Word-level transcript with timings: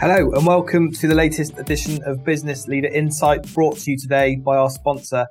Hello, 0.00 0.32
and 0.32 0.46
welcome 0.46 0.90
to 0.92 1.06
the 1.06 1.14
latest 1.14 1.58
edition 1.58 2.02
of 2.04 2.24
Business 2.24 2.66
Leader 2.66 2.88
Insight, 2.88 3.52
brought 3.52 3.76
to 3.80 3.90
you 3.90 3.98
today 3.98 4.34
by 4.34 4.56
our 4.56 4.70
sponsor, 4.70 5.26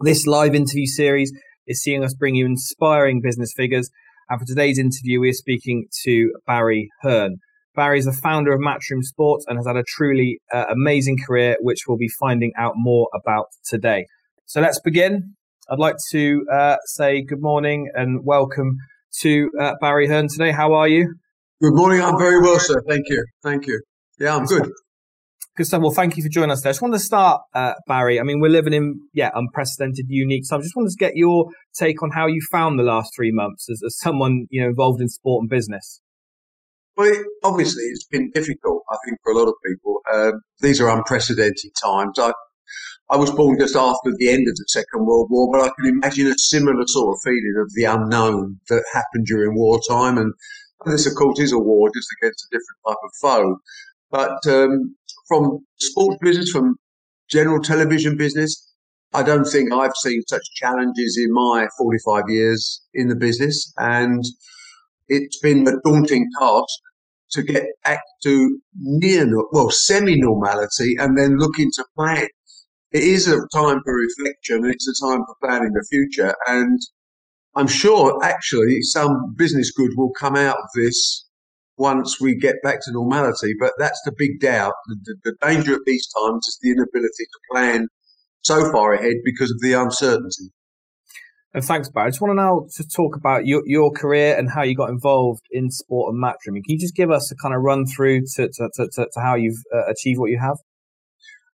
This 0.00 0.26
live 0.26 0.54
interview 0.54 0.86
series 0.86 1.30
is 1.66 1.82
seeing 1.82 2.02
us 2.02 2.14
bring 2.14 2.36
you 2.36 2.46
inspiring 2.46 3.20
business 3.20 3.52
figures 3.54 3.90
and 4.28 4.40
for 4.40 4.46
today's 4.46 4.78
interview, 4.78 5.20
we 5.20 5.30
are 5.30 5.34
speaking 5.34 5.86
to 6.02 6.32
Barry 6.48 6.90
Hearn. 7.02 7.36
Barry 7.76 8.00
is 8.00 8.06
the 8.06 8.12
founder 8.12 8.52
of 8.52 8.60
Matchroom 8.60 9.02
Sports 9.02 9.44
and 9.46 9.56
has 9.56 9.66
had 9.66 9.76
a 9.76 9.84
truly 9.86 10.40
uh, 10.52 10.64
amazing 10.68 11.18
career, 11.24 11.56
which 11.60 11.82
we'll 11.86 11.96
be 11.96 12.08
finding 12.08 12.52
out 12.58 12.74
more 12.76 13.08
about 13.14 13.46
today. 13.64 14.06
So 14.46 14.60
let's 14.60 14.80
begin. 14.80 15.34
I'd 15.70 15.78
like 15.78 15.94
to 16.10 16.44
uh, 16.52 16.76
say 16.86 17.22
good 17.22 17.40
morning 17.40 17.88
and 17.94 18.24
welcome 18.24 18.78
to 19.20 19.48
uh, 19.60 19.74
Barry 19.80 20.08
Hearn 20.08 20.26
today. 20.26 20.50
How 20.50 20.72
are 20.72 20.88
you? 20.88 21.14
Good 21.62 21.74
morning. 21.74 22.02
I'm 22.02 22.18
very 22.18 22.40
well, 22.40 22.58
sir. 22.58 22.82
Thank 22.88 23.08
you. 23.08 23.24
Thank 23.44 23.68
you. 23.68 23.80
Yeah, 24.18 24.34
I'm 24.34 24.46
good. 24.46 24.72
Good 25.56 25.64
stuff. 25.64 25.80
Well, 25.80 25.90
thank 25.90 26.18
you 26.18 26.22
for 26.22 26.28
joining 26.28 26.50
us 26.50 26.60
today. 26.60 26.68
I 26.68 26.72
just 26.72 26.82
want 26.82 26.92
to 26.92 27.00
start, 27.00 27.40
uh, 27.54 27.72
Barry. 27.86 28.20
I 28.20 28.24
mean, 28.24 28.40
we're 28.40 28.50
living 28.50 28.74
in, 28.74 29.00
yeah, 29.14 29.30
unprecedented, 29.34 30.04
unique 30.06 30.44
times. 30.46 30.64
I 30.64 30.66
just 30.66 30.76
wanted 30.76 30.90
to 30.90 30.98
get 30.98 31.16
your 31.16 31.46
take 31.74 32.02
on 32.02 32.10
how 32.10 32.26
you 32.26 32.42
found 32.50 32.78
the 32.78 32.82
last 32.82 33.12
three 33.16 33.32
months 33.32 33.70
as, 33.70 33.80
as 33.86 33.98
someone, 33.98 34.48
you 34.50 34.60
know, 34.60 34.68
involved 34.68 35.00
in 35.00 35.08
sport 35.08 35.40
and 35.40 35.48
business. 35.48 36.02
Well, 36.94 37.10
it, 37.10 37.24
obviously, 37.42 37.84
it's 37.84 38.04
been 38.04 38.30
difficult, 38.32 38.82
I 38.90 38.96
think, 39.06 39.18
for 39.24 39.32
a 39.32 39.38
lot 39.38 39.48
of 39.48 39.54
people. 39.64 40.00
Um, 40.12 40.42
these 40.60 40.78
are 40.78 40.94
unprecedented 40.94 41.70
times. 41.82 42.18
I, 42.18 42.34
I 43.08 43.16
was 43.16 43.30
born 43.30 43.58
just 43.58 43.76
after 43.76 44.12
the 44.18 44.28
end 44.28 44.46
of 44.48 44.56
the 44.56 44.64
Second 44.68 45.06
World 45.06 45.28
War, 45.30 45.48
but 45.50 45.62
I 45.62 45.70
can 45.80 45.88
imagine 45.88 46.26
a 46.26 46.34
similar 46.36 46.84
sort 46.86 47.14
of 47.14 47.20
feeling 47.24 47.54
of 47.62 47.72
the 47.72 47.84
unknown 47.84 48.60
that 48.68 48.84
happened 48.92 49.24
during 49.24 49.54
wartime. 49.54 50.18
And 50.18 50.34
this, 50.84 51.06
of 51.06 51.14
course, 51.14 51.40
is 51.40 51.52
a 51.52 51.58
war 51.58 51.88
just 51.94 52.08
against 52.20 52.44
a 52.44 52.48
different 52.52 52.78
type 52.86 52.98
of 53.02 53.10
foe. 53.22 53.56
But 54.10 54.46
um, 54.46 54.96
from 55.28 55.60
sports 55.76 56.18
business, 56.20 56.50
from 56.50 56.76
general 57.30 57.60
television 57.60 58.16
business, 58.16 58.72
I 59.12 59.22
don't 59.22 59.44
think 59.44 59.72
I've 59.72 59.96
seen 59.96 60.22
such 60.28 60.42
challenges 60.56 61.18
in 61.18 61.32
my 61.32 61.66
45 61.78 62.24
years 62.28 62.82
in 62.94 63.08
the 63.08 63.16
business. 63.16 63.72
And 63.78 64.24
it's 65.08 65.38
been 65.40 65.66
a 65.66 65.72
daunting 65.84 66.28
task 66.38 66.74
to 67.32 67.42
get 67.42 67.64
back 67.84 68.02
to 68.24 68.60
near, 68.78 69.26
well, 69.52 69.70
semi 69.70 70.20
normality 70.20 70.96
and 70.98 71.16
then 71.16 71.38
look 71.38 71.58
into 71.58 71.84
plan. 71.96 72.28
It 72.92 73.02
is 73.02 73.28
a 73.28 73.38
time 73.52 73.80
for 73.84 73.94
reflection. 73.94 74.64
and 74.64 74.72
It's 74.72 74.88
a 74.88 75.06
time 75.06 75.20
for 75.26 75.34
planning 75.42 75.72
the 75.72 75.86
future. 75.90 76.34
And 76.46 76.80
I'm 77.54 77.66
sure 77.66 78.22
actually 78.22 78.82
some 78.82 79.34
business 79.36 79.72
good 79.72 79.90
will 79.96 80.12
come 80.18 80.36
out 80.36 80.58
of 80.58 80.68
this 80.74 81.26
once 81.78 82.20
we 82.20 82.34
get 82.34 82.56
back 82.62 82.76
to 82.82 82.92
normality. 82.92 83.54
But 83.58 83.72
that's 83.78 84.00
the 84.04 84.12
big 84.16 84.40
doubt. 84.40 84.74
The, 84.86 84.96
the, 85.04 85.30
the 85.30 85.46
danger 85.46 85.74
of 85.74 85.82
these 85.86 86.06
times 86.08 86.46
is 86.48 86.58
the 86.62 86.70
inability 86.70 87.24
to 87.24 87.38
plan 87.50 87.88
so 88.42 88.70
far 88.70 88.94
ahead 88.94 89.16
because 89.24 89.50
of 89.50 89.60
the 89.60 89.72
uncertainty. 89.72 90.52
And 91.52 91.64
thanks, 91.64 91.88
Barry. 91.88 92.08
I 92.08 92.10
just 92.10 92.20
want 92.20 92.32
to 92.32 92.34
now 92.34 92.66
to 92.76 92.84
talk 92.86 93.16
about 93.16 93.46
your, 93.46 93.62
your 93.64 93.90
career 93.90 94.36
and 94.38 94.50
how 94.50 94.62
you 94.62 94.76
got 94.76 94.90
involved 94.90 95.42
in 95.50 95.70
sport 95.70 96.12
and 96.12 96.22
Matchroom. 96.22 96.62
Can 96.62 96.64
you 96.66 96.78
just 96.78 96.94
give 96.94 97.10
us 97.10 97.32
a 97.32 97.34
kind 97.36 97.54
of 97.54 97.62
run 97.62 97.86
through 97.86 98.22
to, 98.36 98.48
to, 98.48 98.68
to, 98.74 98.88
to 98.94 99.20
how 99.20 99.36
you've 99.36 99.62
uh, 99.74 99.86
achieved 99.90 100.20
what 100.20 100.30
you 100.30 100.38
have? 100.38 100.58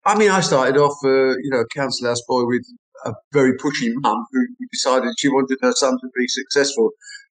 I 0.04 0.18
mean, 0.18 0.30
I 0.30 0.40
started 0.40 0.76
off, 0.76 0.96
uh, 1.04 1.36
you 1.38 1.50
know, 1.50 1.60
a 1.60 1.66
council 1.68 2.08
house 2.08 2.20
boy 2.26 2.42
with 2.46 2.64
a 3.04 3.12
very 3.32 3.52
pushy 3.52 3.92
mum 3.94 4.24
who 4.32 4.40
decided 4.72 5.14
she 5.18 5.28
wanted 5.28 5.58
her 5.62 5.72
son 5.72 5.92
to 5.92 6.08
be 6.16 6.26
successful. 6.26 6.90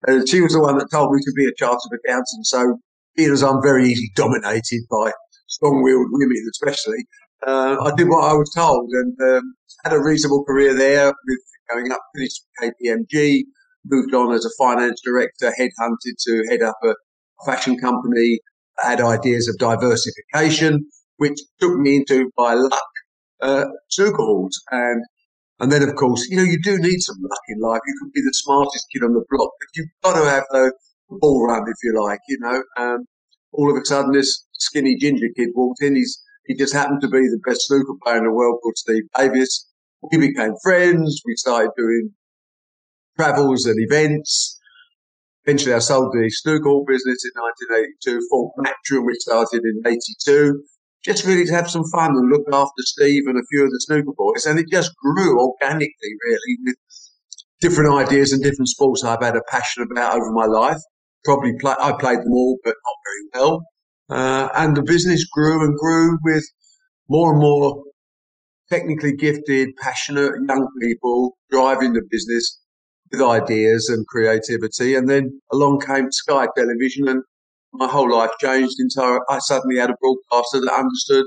And 0.07 0.29
she 0.29 0.41
was 0.41 0.53
the 0.53 0.61
one 0.61 0.79
that 0.79 0.91
told 0.91 1.12
me 1.12 1.21
to 1.21 1.33
be 1.37 1.47
a 1.47 1.55
chartered 1.57 1.99
accountant. 2.05 2.47
So, 2.47 2.79
being 3.17 3.33
as 3.33 3.43
I'm 3.43 3.62
very 3.62 3.89
easily 3.89 4.11
dominated 4.15 4.83
by 4.91 5.12
strong-willed 5.49 6.09
women, 6.11 6.47
especially, 6.51 7.05
uh, 7.47 7.77
I 7.81 7.93
did 7.97 8.09
what 8.09 8.31
I 8.31 8.34
was 8.34 8.53
told 8.55 8.91
and 8.93 9.17
um, 9.23 9.55
had 9.84 9.93
a 9.93 10.01
reasonable 10.01 10.45
career 10.45 10.75
there 10.75 11.07
with 11.07 11.39
going 11.71 11.93
up, 11.93 12.01
finished 12.15 12.45
KPMG, 12.61 13.43
moved 13.87 14.15
on 14.15 14.33
as 14.33 14.45
a 14.45 14.51
finance 14.59 15.01
director, 15.05 15.53
headhunted 15.59 16.17
to 16.27 16.45
head 16.51 16.63
up 16.63 16.77
a 16.84 16.95
fashion 17.45 17.78
company, 17.78 18.41
had 18.78 19.01
ideas 19.01 19.49
of 19.49 19.57
diversification, 19.59 20.87
which 21.17 21.39
took 21.61 21.78
me 21.78 21.97
into, 21.97 22.31
by 22.37 22.55
luck, 22.55 22.83
uh, 23.43 23.65
halls. 23.99 24.61
And 24.71 25.03
and 25.59 25.72
then, 25.72 25.83
of 25.83 25.94
course, 25.94 26.27
you 26.28 26.37
know, 26.37 26.43
you 26.43 26.61
do 26.62 26.78
need 26.78 27.00
some 27.00 27.17
luck 27.22 27.41
in 27.49 27.61
life. 27.61 27.81
You 27.87 27.94
could 28.03 28.12
be 28.12 28.21
the 28.21 28.34
smartest 28.34 28.87
kid 28.93 29.05
on 29.05 29.15
the 29.15 29.25
block, 29.31 29.50
but 29.59 29.69
you've 29.75 29.89
got 30.03 30.22
to 30.22 30.28
have 30.28 30.44
the 30.50 30.72
ball 31.09 31.47
run, 31.47 31.65
if 31.67 31.77
you 31.83 32.03
like, 32.03 32.21
you 32.28 32.39
know. 32.41 32.62
Um, 32.77 33.06
all 33.53 33.71
of 33.71 33.81
a 33.81 33.84
sudden, 33.84 34.12
this 34.12 34.47
skinny 34.53 34.97
ginger 34.97 35.28
kid 35.34 35.49
walked 35.55 35.83
in. 35.83 35.97
He's 35.97 36.21
He 36.47 36.55
just 36.55 36.75
happened 36.75 37.00
to 37.03 37.09
be 37.09 37.21
the 37.21 37.41
best 37.47 37.62
snooker 37.66 37.95
player 38.03 38.19
in 38.19 38.25
the 38.25 38.33
world 38.33 38.61
called 38.62 38.77
Steve 38.77 39.05
Davis. 39.16 39.66
We 40.12 40.19
became 40.19 40.53
friends. 40.62 41.22
We 41.25 41.34
started 41.37 41.71
doing 41.77 42.11
travels 43.19 43.65
and 43.65 43.77
events. 43.78 44.61
Eventually, 45.47 45.75
I 45.75 45.78
sold 45.78 46.12
the 46.12 46.28
snooker 46.28 46.81
business 46.87 47.25
in 47.25 47.31
1982, 48.05 48.28
Fort 48.28 48.53
Matchroom, 48.59 49.06
which 49.06 49.21
started 49.21 49.62
in 49.65 49.81
82 49.87 50.62
just 51.05 51.25
really 51.25 51.45
to 51.45 51.53
have 51.53 51.71
some 51.71 51.84
fun 51.93 52.11
and 52.11 52.31
look 52.31 52.47
after 52.53 52.83
Steve 52.83 53.25
and 53.27 53.39
a 53.39 53.47
few 53.51 53.65
of 53.65 53.71
the 53.71 53.81
snooker 53.81 54.12
boys. 54.17 54.45
And 54.45 54.59
it 54.59 54.67
just 54.71 54.93
grew 54.97 55.41
organically, 55.41 56.12
really, 56.25 56.59
with 56.65 56.77
different 57.61 57.93
ideas 57.95 58.33
and 58.33 58.43
different 58.43 58.69
sports 58.69 59.05
I've 59.05 59.23
had 59.23 59.37
a 59.37 59.43
passion 59.49 59.87
about 59.91 60.15
over 60.15 60.33
my 60.33 60.47
life. 60.47 60.79
Probably 61.25 61.53
play, 61.61 61.75
I 61.81 61.93
played 61.93 62.19
them 62.19 62.33
all, 62.33 62.59
but 62.65 62.75
not 62.84 62.97
very 63.07 63.45
well. 63.45 63.67
Uh, 64.09 64.49
and 64.57 64.77
the 64.77 64.83
business 64.83 65.25
grew 65.33 65.65
and 65.65 65.77
grew 65.77 66.19
with 66.23 66.45
more 67.09 67.33
and 67.33 67.41
more 67.41 67.83
technically 68.71 69.15
gifted, 69.15 69.71
passionate 69.81 70.33
young 70.49 70.69
people 70.81 71.37
driving 71.51 71.93
the 71.93 72.03
business 72.11 72.61
with 73.11 73.21
ideas 73.21 73.89
and 73.89 74.07
creativity. 74.07 74.95
And 74.95 75.09
then 75.09 75.41
along 75.53 75.81
came 75.81 76.11
Sky 76.11 76.47
Television 76.57 77.09
and 77.09 77.23
my 77.79 77.89
whole 77.89 78.11
life 78.11 78.31
changed 78.41 78.75
until 78.79 79.21
I 79.29 79.39
suddenly 79.39 79.79
had 79.79 79.91
a 79.91 79.97
broadcaster 80.01 80.61
that 80.61 80.73
understood 80.73 81.25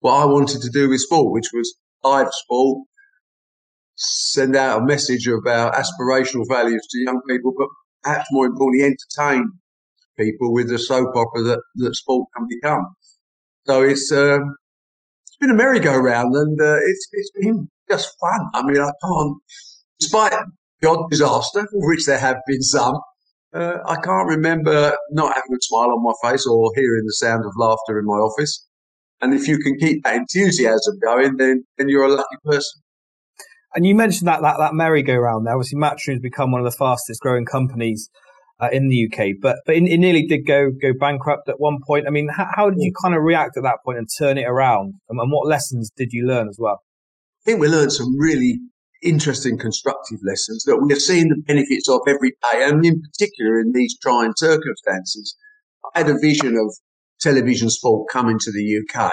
what 0.00 0.20
I 0.20 0.24
wanted 0.24 0.60
to 0.62 0.70
do 0.70 0.88
with 0.88 1.00
sport, 1.00 1.32
which 1.32 1.50
was 1.52 1.74
live 2.02 2.28
sport, 2.30 2.86
send 3.96 4.56
out 4.56 4.82
a 4.82 4.84
message 4.84 5.26
about 5.26 5.74
aspirational 5.74 6.46
values 6.48 6.86
to 6.90 6.98
young 6.98 7.20
people, 7.28 7.52
but 7.56 7.68
perhaps 8.02 8.26
more 8.30 8.46
importantly, 8.46 8.84
entertain 8.84 9.50
people 10.18 10.52
with 10.52 10.68
the 10.68 10.78
soap 10.78 11.14
opera 11.16 11.42
that, 11.42 11.62
that 11.76 11.94
sport 11.94 12.28
can 12.36 12.46
become. 12.48 12.86
So 13.66 13.82
it's 13.82 14.12
uh, 14.12 14.38
it's 15.26 15.36
been 15.40 15.50
a 15.50 15.54
merry-go-round, 15.54 16.34
and 16.34 16.60
uh, 16.60 16.76
it's 16.82 17.08
it's 17.12 17.30
been 17.40 17.68
just 17.90 18.14
fun. 18.20 18.40
I 18.52 18.62
mean, 18.62 18.80
I 18.80 18.90
can't, 19.02 19.36
despite 19.98 20.34
the 20.80 20.90
odd 20.90 21.10
disaster, 21.10 21.66
which 21.72 22.04
there 22.06 22.18
have 22.18 22.36
been 22.46 22.62
some, 22.62 22.98
uh, 23.54 23.78
I 23.86 23.96
can't 23.96 24.28
remember 24.28 24.96
not 25.10 25.34
having 25.34 25.52
a 25.52 25.60
smile 25.60 25.90
on 25.90 26.02
my 26.02 26.12
face 26.28 26.46
or 26.46 26.72
hearing 26.74 27.04
the 27.04 27.12
sound 27.12 27.44
of 27.44 27.52
laughter 27.56 27.98
in 27.98 28.04
my 28.04 28.14
office. 28.14 28.66
And 29.20 29.32
if 29.32 29.46
you 29.46 29.58
can 29.58 29.76
keep 29.78 30.02
that 30.04 30.16
enthusiasm 30.16 30.98
going, 31.02 31.36
then, 31.36 31.64
then 31.78 31.88
you're 31.88 32.04
a 32.04 32.12
lucky 32.12 32.36
person. 32.44 32.82
And 33.74 33.86
you 33.86 33.94
mentioned 33.94 34.28
that 34.28 34.42
that, 34.42 34.56
that 34.58 34.74
merry-go-round 34.74 35.46
there. 35.46 35.54
Obviously, 35.54 35.78
Matchroom 35.78 36.14
has 36.14 36.20
become 36.20 36.52
one 36.52 36.60
of 36.60 36.70
the 36.70 36.76
fastest 36.76 37.20
growing 37.20 37.44
companies 37.44 38.08
uh, 38.60 38.68
in 38.72 38.88
the 38.88 39.08
UK, 39.10 39.34
but 39.40 39.56
but 39.66 39.74
it, 39.74 39.82
it, 39.84 39.98
nearly 39.98 40.26
did 40.26 40.46
go 40.46 40.70
go 40.70 40.92
bankrupt 40.98 41.48
at 41.48 41.58
one 41.58 41.78
point. 41.84 42.06
I 42.06 42.10
mean, 42.10 42.28
how, 42.28 42.46
how 42.54 42.70
did 42.70 42.78
you 42.78 42.92
kind 43.02 43.14
of 43.14 43.22
react 43.22 43.56
at 43.56 43.64
that 43.64 43.78
point 43.84 43.98
and 43.98 44.06
turn 44.18 44.38
it 44.38 44.46
around? 44.46 44.94
And, 45.08 45.18
and 45.18 45.32
what 45.32 45.48
lessons 45.48 45.90
did 45.96 46.12
you 46.12 46.24
learn 46.24 46.48
as 46.48 46.56
well? 46.58 46.82
I 47.42 47.50
think 47.50 47.60
we 47.60 47.68
learned 47.68 47.92
some 47.92 48.16
really 48.18 48.60
interesting 49.04 49.58
constructive 49.58 50.18
lessons 50.24 50.64
that 50.64 50.78
we 50.78 50.92
are 50.92 50.98
seeing 50.98 51.28
the 51.28 51.42
benefits 51.46 51.88
of 51.88 52.00
every 52.08 52.30
day, 52.30 52.64
and 52.64 52.84
in 52.84 53.00
particular 53.00 53.60
in 53.60 53.72
these 53.72 53.96
trying 53.98 54.32
circumstances. 54.36 55.36
I 55.94 56.00
had 56.00 56.08
a 56.08 56.18
vision 56.18 56.56
of 56.56 56.74
television 57.20 57.70
sport 57.70 58.08
coming 58.10 58.38
to 58.40 58.50
the 58.50 58.82
UK 58.82 59.12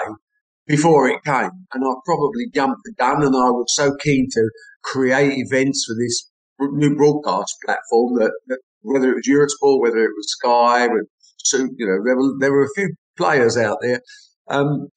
before 0.66 1.08
it 1.08 1.22
came, 1.24 1.50
and 1.74 1.84
I 1.84 1.92
probably 2.04 2.48
jumped 2.52 2.80
the 2.84 2.92
gun, 2.98 3.22
and 3.22 3.36
I 3.36 3.50
was 3.50 3.74
so 3.74 3.94
keen 3.96 4.28
to 4.32 4.50
create 4.82 5.34
events 5.36 5.84
for 5.86 5.94
this 5.94 6.30
new 6.72 6.96
broadcast 6.96 7.54
platform 7.64 8.14
that, 8.16 8.32
that 8.48 8.58
whether 8.82 9.10
it 9.10 9.16
was 9.16 9.28
Eurosport, 9.28 9.80
whether 9.80 10.04
it 10.04 10.12
was 10.16 10.32
Sky, 10.32 10.86
with, 10.88 11.06
so 11.38 11.58
you 11.58 11.86
know 11.86 11.98
there 12.04 12.16
were 12.16 12.32
there 12.38 12.52
were 12.52 12.64
a 12.64 12.74
few 12.74 12.94
players 13.16 13.56
out 13.56 13.78
there, 13.80 14.00
um, 14.48 14.88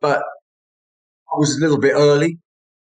but 0.00 0.18
I 0.18 1.38
was 1.38 1.56
a 1.56 1.60
little 1.60 1.78
bit 1.78 1.94
early. 1.94 2.38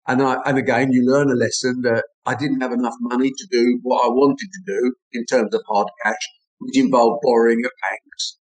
And 0.07 0.21
I, 0.21 0.37
and 0.45 0.57
again, 0.57 0.91
you 0.91 1.05
learn 1.05 1.29
a 1.29 1.35
lesson 1.35 1.81
that 1.83 2.05
I 2.25 2.35
didn't 2.35 2.61
have 2.61 2.71
enough 2.71 2.95
money 2.99 3.31
to 3.31 3.47
do 3.51 3.79
what 3.83 4.05
I 4.05 4.09
wanted 4.09 4.49
to 4.51 4.61
do 4.65 4.93
in 5.13 5.25
terms 5.25 5.53
of 5.53 5.61
hard 5.67 5.87
cash. 6.03 6.27
which 6.61 6.77
involved 6.77 7.21
borrowing 7.23 7.61
at 7.65 7.71
banks. 7.89 8.37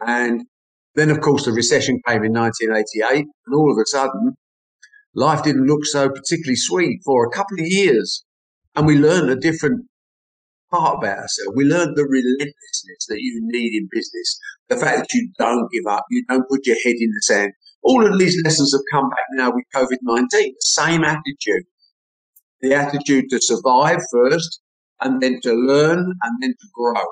And 0.00 0.46
then, 0.94 1.10
of 1.10 1.20
course, 1.20 1.46
the 1.46 1.52
recession 1.52 2.00
came 2.06 2.22
in 2.22 2.32
1988, 2.32 3.26
and 3.46 3.54
all 3.54 3.72
of 3.72 3.78
a 3.78 3.86
sudden, 3.86 4.34
life 5.14 5.42
didn't 5.42 5.66
look 5.66 5.84
so 5.84 6.08
particularly 6.08 6.56
sweet 6.56 7.00
for 7.04 7.26
a 7.26 7.30
couple 7.30 7.58
of 7.58 7.66
years. 7.66 8.24
And 8.76 8.86
we 8.86 8.98
learned 8.98 9.30
a 9.30 9.36
different 9.36 9.86
part 10.70 10.98
about 10.98 11.18
ourselves. 11.18 11.56
We 11.56 11.64
learned 11.64 11.96
the 11.96 12.04
relentlessness 12.04 13.06
that 13.08 13.20
you 13.20 13.40
need 13.44 13.74
in 13.74 13.88
business, 13.90 14.38
the 14.68 14.76
fact 14.76 14.98
that 14.98 15.14
you 15.14 15.30
don't 15.38 15.70
give 15.72 15.86
up, 15.88 16.04
you 16.10 16.24
don't 16.28 16.48
put 16.48 16.66
your 16.66 16.76
head 16.84 16.96
in 16.98 17.10
the 17.10 17.22
sand. 17.22 17.52
All 17.84 18.06
of 18.06 18.18
these 18.18 18.40
lessons 18.44 18.72
have 18.72 18.82
come 18.90 19.10
back 19.10 19.26
now 19.32 19.52
with 19.52 19.64
COVID 19.74 19.98
19. 20.02 20.26
The 20.30 20.54
same 20.60 21.04
attitude. 21.04 21.64
The 22.62 22.74
attitude 22.74 23.26
to 23.30 23.40
survive 23.40 24.00
first, 24.10 24.60
and 25.02 25.20
then 25.20 25.38
to 25.42 25.52
learn, 25.52 25.98
and 25.98 26.42
then 26.42 26.54
to 26.58 26.68
grow. 26.72 27.04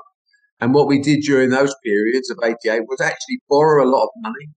And 0.61 0.73
what 0.73 0.87
we 0.87 1.01
did 1.01 1.21
during 1.23 1.51
those 1.51 1.75
periods 1.85 2.31
of 2.31 2.39
88 2.43 2.83
was 2.89 3.01
actually 3.01 3.41
borrow 3.51 3.85
a 3.85 3.91
lot 3.91 4.05
of 4.05 4.11
money, 4.19 4.49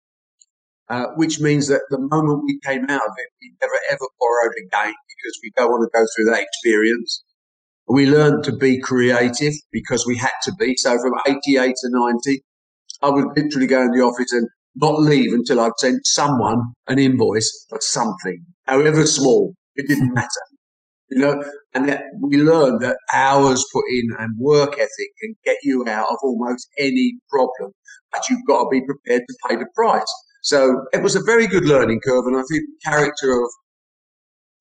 uh, 0.88 1.06
which 1.16 1.40
means 1.40 1.66
that 1.68 1.82
the 1.90 1.98
moment 1.98 2.44
we 2.44 2.60
came 2.64 2.84
out 2.84 3.02
of 3.02 3.12
it, 3.16 3.28
we 3.42 3.52
never 3.60 3.78
ever 3.90 4.06
borrowed 4.18 4.54
again 4.56 4.94
because 5.08 5.38
we 5.42 5.50
don't 5.56 5.70
want 5.70 5.82
to 5.82 5.98
go 5.98 6.06
through 6.14 6.30
that 6.30 6.42
experience. 6.42 7.24
We 7.88 8.06
learned 8.06 8.44
to 8.44 8.52
be 8.56 8.80
creative 8.80 9.54
because 9.70 10.06
we 10.06 10.16
had 10.16 10.32
to 10.44 10.52
be. 10.58 10.76
So 10.76 10.96
from 10.98 11.14
88 11.26 11.74
to 11.76 11.88
90, 11.90 12.42
I 13.02 13.10
would 13.10 13.36
literally 13.36 13.66
go 13.66 13.82
in 13.82 13.90
the 13.90 14.00
office 14.00 14.32
and 14.32 14.48
not 14.76 15.00
leave 15.00 15.32
until 15.32 15.60
I'd 15.60 15.72
sent 15.78 16.06
someone 16.06 16.60
an 16.86 16.98
invoice 16.98 17.66
for 17.68 17.78
something, 17.80 18.44
however 18.66 19.06
small. 19.06 19.54
It 19.74 19.88
didn't 19.88 20.08
hmm. 20.08 20.14
matter. 20.14 20.28
You 21.10 21.18
know, 21.20 21.44
and 21.72 21.88
that 21.88 22.02
we 22.20 22.38
learned 22.38 22.80
that 22.80 22.96
hours 23.14 23.64
put 23.72 23.84
in 23.90 24.08
and 24.18 24.34
work 24.40 24.72
ethic 24.72 25.10
can 25.20 25.34
get 25.44 25.56
you 25.62 25.84
out 25.86 26.08
of 26.10 26.16
almost 26.22 26.68
any 26.78 27.18
problem, 27.30 27.70
but 28.10 28.22
you've 28.28 28.44
got 28.48 28.64
to 28.64 28.68
be 28.70 28.84
prepared 28.84 29.22
to 29.28 29.36
pay 29.48 29.54
the 29.54 29.66
price. 29.76 30.12
So 30.42 30.84
it 30.92 31.02
was 31.02 31.14
a 31.14 31.22
very 31.22 31.46
good 31.46 31.64
learning 31.64 32.00
curve, 32.04 32.26
and 32.26 32.36
I 32.36 32.42
think 32.50 32.64
the 32.64 32.90
character 32.90 33.32
of 33.32 33.50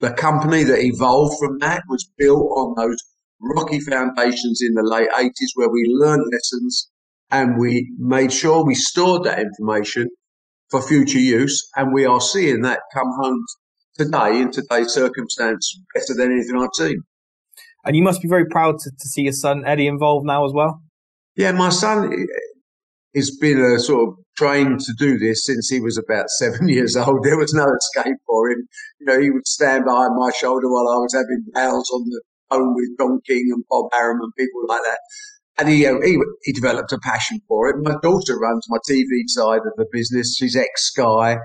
the 0.01 0.11
company 0.11 0.63
that 0.63 0.83
evolved 0.83 1.35
from 1.39 1.57
that 1.59 1.81
was 1.89 2.07
built 2.17 2.45
on 2.55 2.75
those 2.75 2.97
rocky 3.41 3.79
foundations 3.79 4.61
in 4.61 4.75
the 4.75 4.83
late 4.83 5.09
80s 5.09 5.51
where 5.55 5.69
we 5.69 5.85
learned 5.87 6.25
lessons 6.31 6.89
and 7.31 7.57
we 7.59 7.91
made 7.97 8.31
sure 8.31 8.63
we 8.63 8.75
stored 8.75 9.23
that 9.23 9.39
information 9.39 10.07
for 10.69 10.81
future 10.81 11.19
use. 11.19 11.67
And 11.75 11.93
we 11.93 12.05
are 12.05 12.21
seeing 12.21 12.61
that 12.61 12.81
come 12.93 13.11
home 13.19 13.43
today 13.95 14.41
in 14.41 14.51
today's 14.51 14.93
circumstance 14.93 15.79
better 15.93 16.13
than 16.15 16.31
anything 16.31 16.57
I've 16.59 16.69
seen. 16.73 17.01
And 17.85 17.95
you 17.95 18.03
must 18.03 18.21
be 18.21 18.27
very 18.27 18.45
proud 18.45 18.79
to, 18.79 18.89
to 18.89 19.07
see 19.07 19.23
your 19.23 19.33
son 19.33 19.63
Eddie 19.65 19.87
involved 19.87 20.25
now 20.25 20.45
as 20.45 20.51
well. 20.53 20.81
Yeah, 21.35 21.51
my 21.51 21.69
son 21.69 22.11
has 23.15 23.35
been 23.39 23.59
a 23.59 23.79
sort 23.79 24.09
of 24.09 24.15
trained 24.37 24.79
to 24.81 24.93
do 24.97 25.17
this 25.17 25.45
since 25.45 25.69
he 25.69 25.79
was 25.79 25.97
about 25.97 26.29
seven 26.39 26.67
years 26.67 26.95
old. 26.95 27.23
There 27.23 27.37
was 27.37 27.53
no 27.53 27.65
escape 27.65 28.17
for 28.25 28.49
him. 28.49 28.67
You 28.99 29.05
know, 29.05 29.19
he 29.19 29.29
would 29.29 29.47
stand 29.47 29.85
behind 29.85 30.15
my 30.15 30.31
shoulder 30.31 30.69
while 30.69 30.87
I 30.87 30.97
was 30.97 31.13
having 31.13 31.45
bails 31.53 31.89
on 31.91 32.03
the 32.09 32.21
phone 32.49 32.73
with 32.75 32.97
Don 32.97 33.19
King 33.27 33.49
and 33.53 33.63
Bob 33.69 33.85
Arum 33.93 34.19
and 34.21 34.31
people 34.37 34.61
like 34.67 34.81
that. 34.83 34.99
And 35.57 35.69
he, 35.69 35.85
he, 35.85 36.19
he 36.43 36.51
developed 36.51 36.91
a 36.91 36.99
passion 36.99 37.39
for 37.47 37.69
it. 37.69 37.77
My 37.79 37.95
daughter 38.01 38.37
runs 38.37 38.65
my 38.67 38.77
TV 38.89 39.23
side 39.27 39.61
of 39.65 39.73
the 39.77 39.85
business. 39.91 40.35
She's 40.37 40.55
ex 40.55 40.87
Sky, 40.87 41.37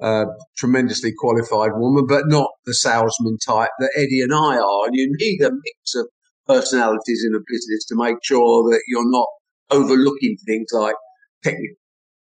uh, 0.00 0.26
tremendously 0.56 1.12
qualified 1.16 1.72
woman, 1.74 2.06
but 2.06 2.24
not 2.26 2.50
the 2.66 2.74
salesman 2.74 3.38
type 3.38 3.70
that 3.78 3.92
Eddie 3.96 4.20
and 4.20 4.34
I 4.34 4.58
are. 4.58 4.86
And 4.86 4.94
you 4.94 5.14
need 5.18 5.40
a 5.40 5.50
mix 5.50 5.94
of 5.94 6.08
personalities 6.46 7.24
in 7.26 7.34
a 7.34 7.40
business 7.46 7.86
to 7.86 7.96
make 7.96 8.16
sure 8.22 8.70
that 8.70 8.82
you're 8.86 9.10
not 9.10 9.26
overlooking 9.70 10.36
things 10.46 10.68
like 10.72 10.94
technical 11.42 11.76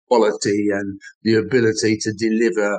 quality 0.08 0.68
and 0.70 1.00
the 1.22 1.34
ability 1.34 1.96
to 2.02 2.12
deliver 2.12 2.78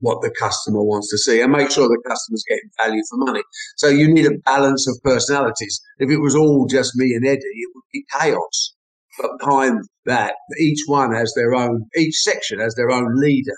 what 0.00 0.22
the 0.22 0.34
customer 0.38 0.82
wants 0.82 1.10
to 1.10 1.18
see 1.18 1.40
and 1.40 1.52
make 1.52 1.70
sure 1.70 1.86
the 1.88 2.02
customer's 2.06 2.44
getting 2.48 2.70
value 2.78 3.02
for 3.08 3.18
money. 3.18 3.42
So 3.76 3.88
you 3.88 4.12
need 4.12 4.26
a 4.26 4.38
balance 4.44 4.88
of 4.88 4.98
personalities. 5.02 5.80
If 5.98 6.10
it 6.10 6.18
was 6.18 6.34
all 6.34 6.66
just 6.66 6.96
me 6.96 7.14
and 7.14 7.26
Eddie, 7.26 7.38
it 7.38 7.70
would 7.74 7.84
be 7.92 8.04
chaos. 8.18 8.74
But 9.20 9.38
behind 9.38 9.84
that, 10.06 10.34
each 10.58 10.80
one 10.86 11.12
has 11.14 11.32
their 11.36 11.54
own, 11.54 11.86
each 11.96 12.16
section 12.16 12.58
has 12.60 12.74
their 12.74 12.90
own 12.90 13.20
leader. 13.20 13.56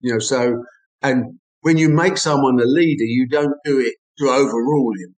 You 0.00 0.14
know, 0.14 0.18
so, 0.18 0.64
and 1.02 1.38
when 1.60 1.76
you 1.76 1.88
make 1.88 2.16
someone 2.16 2.58
a 2.60 2.66
leader, 2.66 3.04
you 3.04 3.28
don't 3.28 3.54
do 3.64 3.80
it 3.80 3.94
to 4.18 4.28
overrule 4.28 4.92
him. 4.92 5.14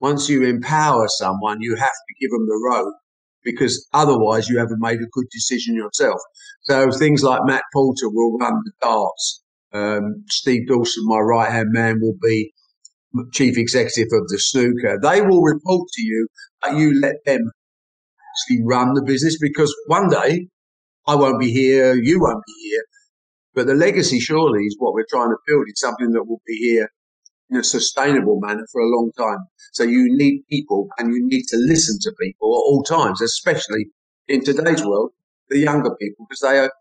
Once 0.00 0.30
you 0.30 0.44
empower 0.44 1.08
someone, 1.08 1.60
you 1.60 1.76
have 1.76 1.88
to 1.88 2.14
give 2.20 2.30
them 2.30 2.46
the 2.46 2.70
rope 2.70 2.94
because 3.44 3.86
otherwise 3.92 4.48
you 4.48 4.58
haven't 4.58 4.80
made 4.80 5.00
a 5.00 5.08
good 5.12 5.26
decision 5.30 5.74
yourself. 5.74 6.20
So 6.62 6.90
things 6.90 7.22
like 7.22 7.40
Matt 7.44 7.64
Porter 7.72 8.08
will 8.08 8.38
run 8.38 8.54
the 8.64 8.72
darts 8.80 9.42
um, 9.72 10.24
Steve 10.28 10.68
Dawson, 10.68 11.04
my 11.06 11.18
right 11.18 11.50
hand 11.50 11.68
man, 11.70 12.00
will 12.00 12.16
be 12.22 12.52
chief 13.32 13.58
executive 13.58 14.08
of 14.12 14.28
the 14.28 14.38
snooker. 14.38 14.98
They 15.02 15.20
will 15.22 15.42
report 15.42 15.88
to 15.92 16.02
you, 16.02 16.28
but 16.62 16.76
you 16.76 17.00
let 17.00 17.16
them 17.26 17.50
actually 18.20 18.64
run 18.64 18.94
the 18.94 19.02
business 19.02 19.38
because 19.40 19.74
one 19.86 20.08
day 20.08 20.48
I 21.06 21.16
won't 21.16 21.40
be 21.40 21.52
here, 21.52 21.94
you 21.94 22.20
won't 22.20 22.44
be 22.46 22.70
here. 22.70 22.84
But 23.54 23.66
the 23.66 23.74
legacy 23.74 24.20
surely 24.20 24.62
is 24.62 24.76
what 24.78 24.94
we're 24.94 25.06
trying 25.10 25.30
to 25.30 25.36
build. 25.46 25.64
It's 25.68 25.80
something 25.80 26.12
that 26.12 26.24
will 26.24 26.40
be 26.46 26.56
here 26.56 26.88
in 27.50 27.56
a 27.58 27.64
sustainable 27.64 28.38
manner 28.40 28.66
for 28.72 28.80
a 28.80 28.88
long 28.88 29.10
time. 29.18 29.38
So 29.72 29.82
you 29.82 30.06
need 30.16 30.44
people 30.48 30.88
and 30.98 31.12
you 31.12 31.26
need 31.26 31.44
to 31.48 31.56
listen 31.56 31.98
to 32.02 32.12
people 32.20 32.48
at 32.48 32.66
all 32.68 32.82
times, 32.84 33.20
especially 33.20 33.86
in 34.28 34.44
today's 34.44 34.84
world, 34.84 35.10
the 35.48 35.58
younger 35.58 35.94
people, 36.00 36.26
because 36.28 36.40
they 36.40 36.58
are 36.58 36.72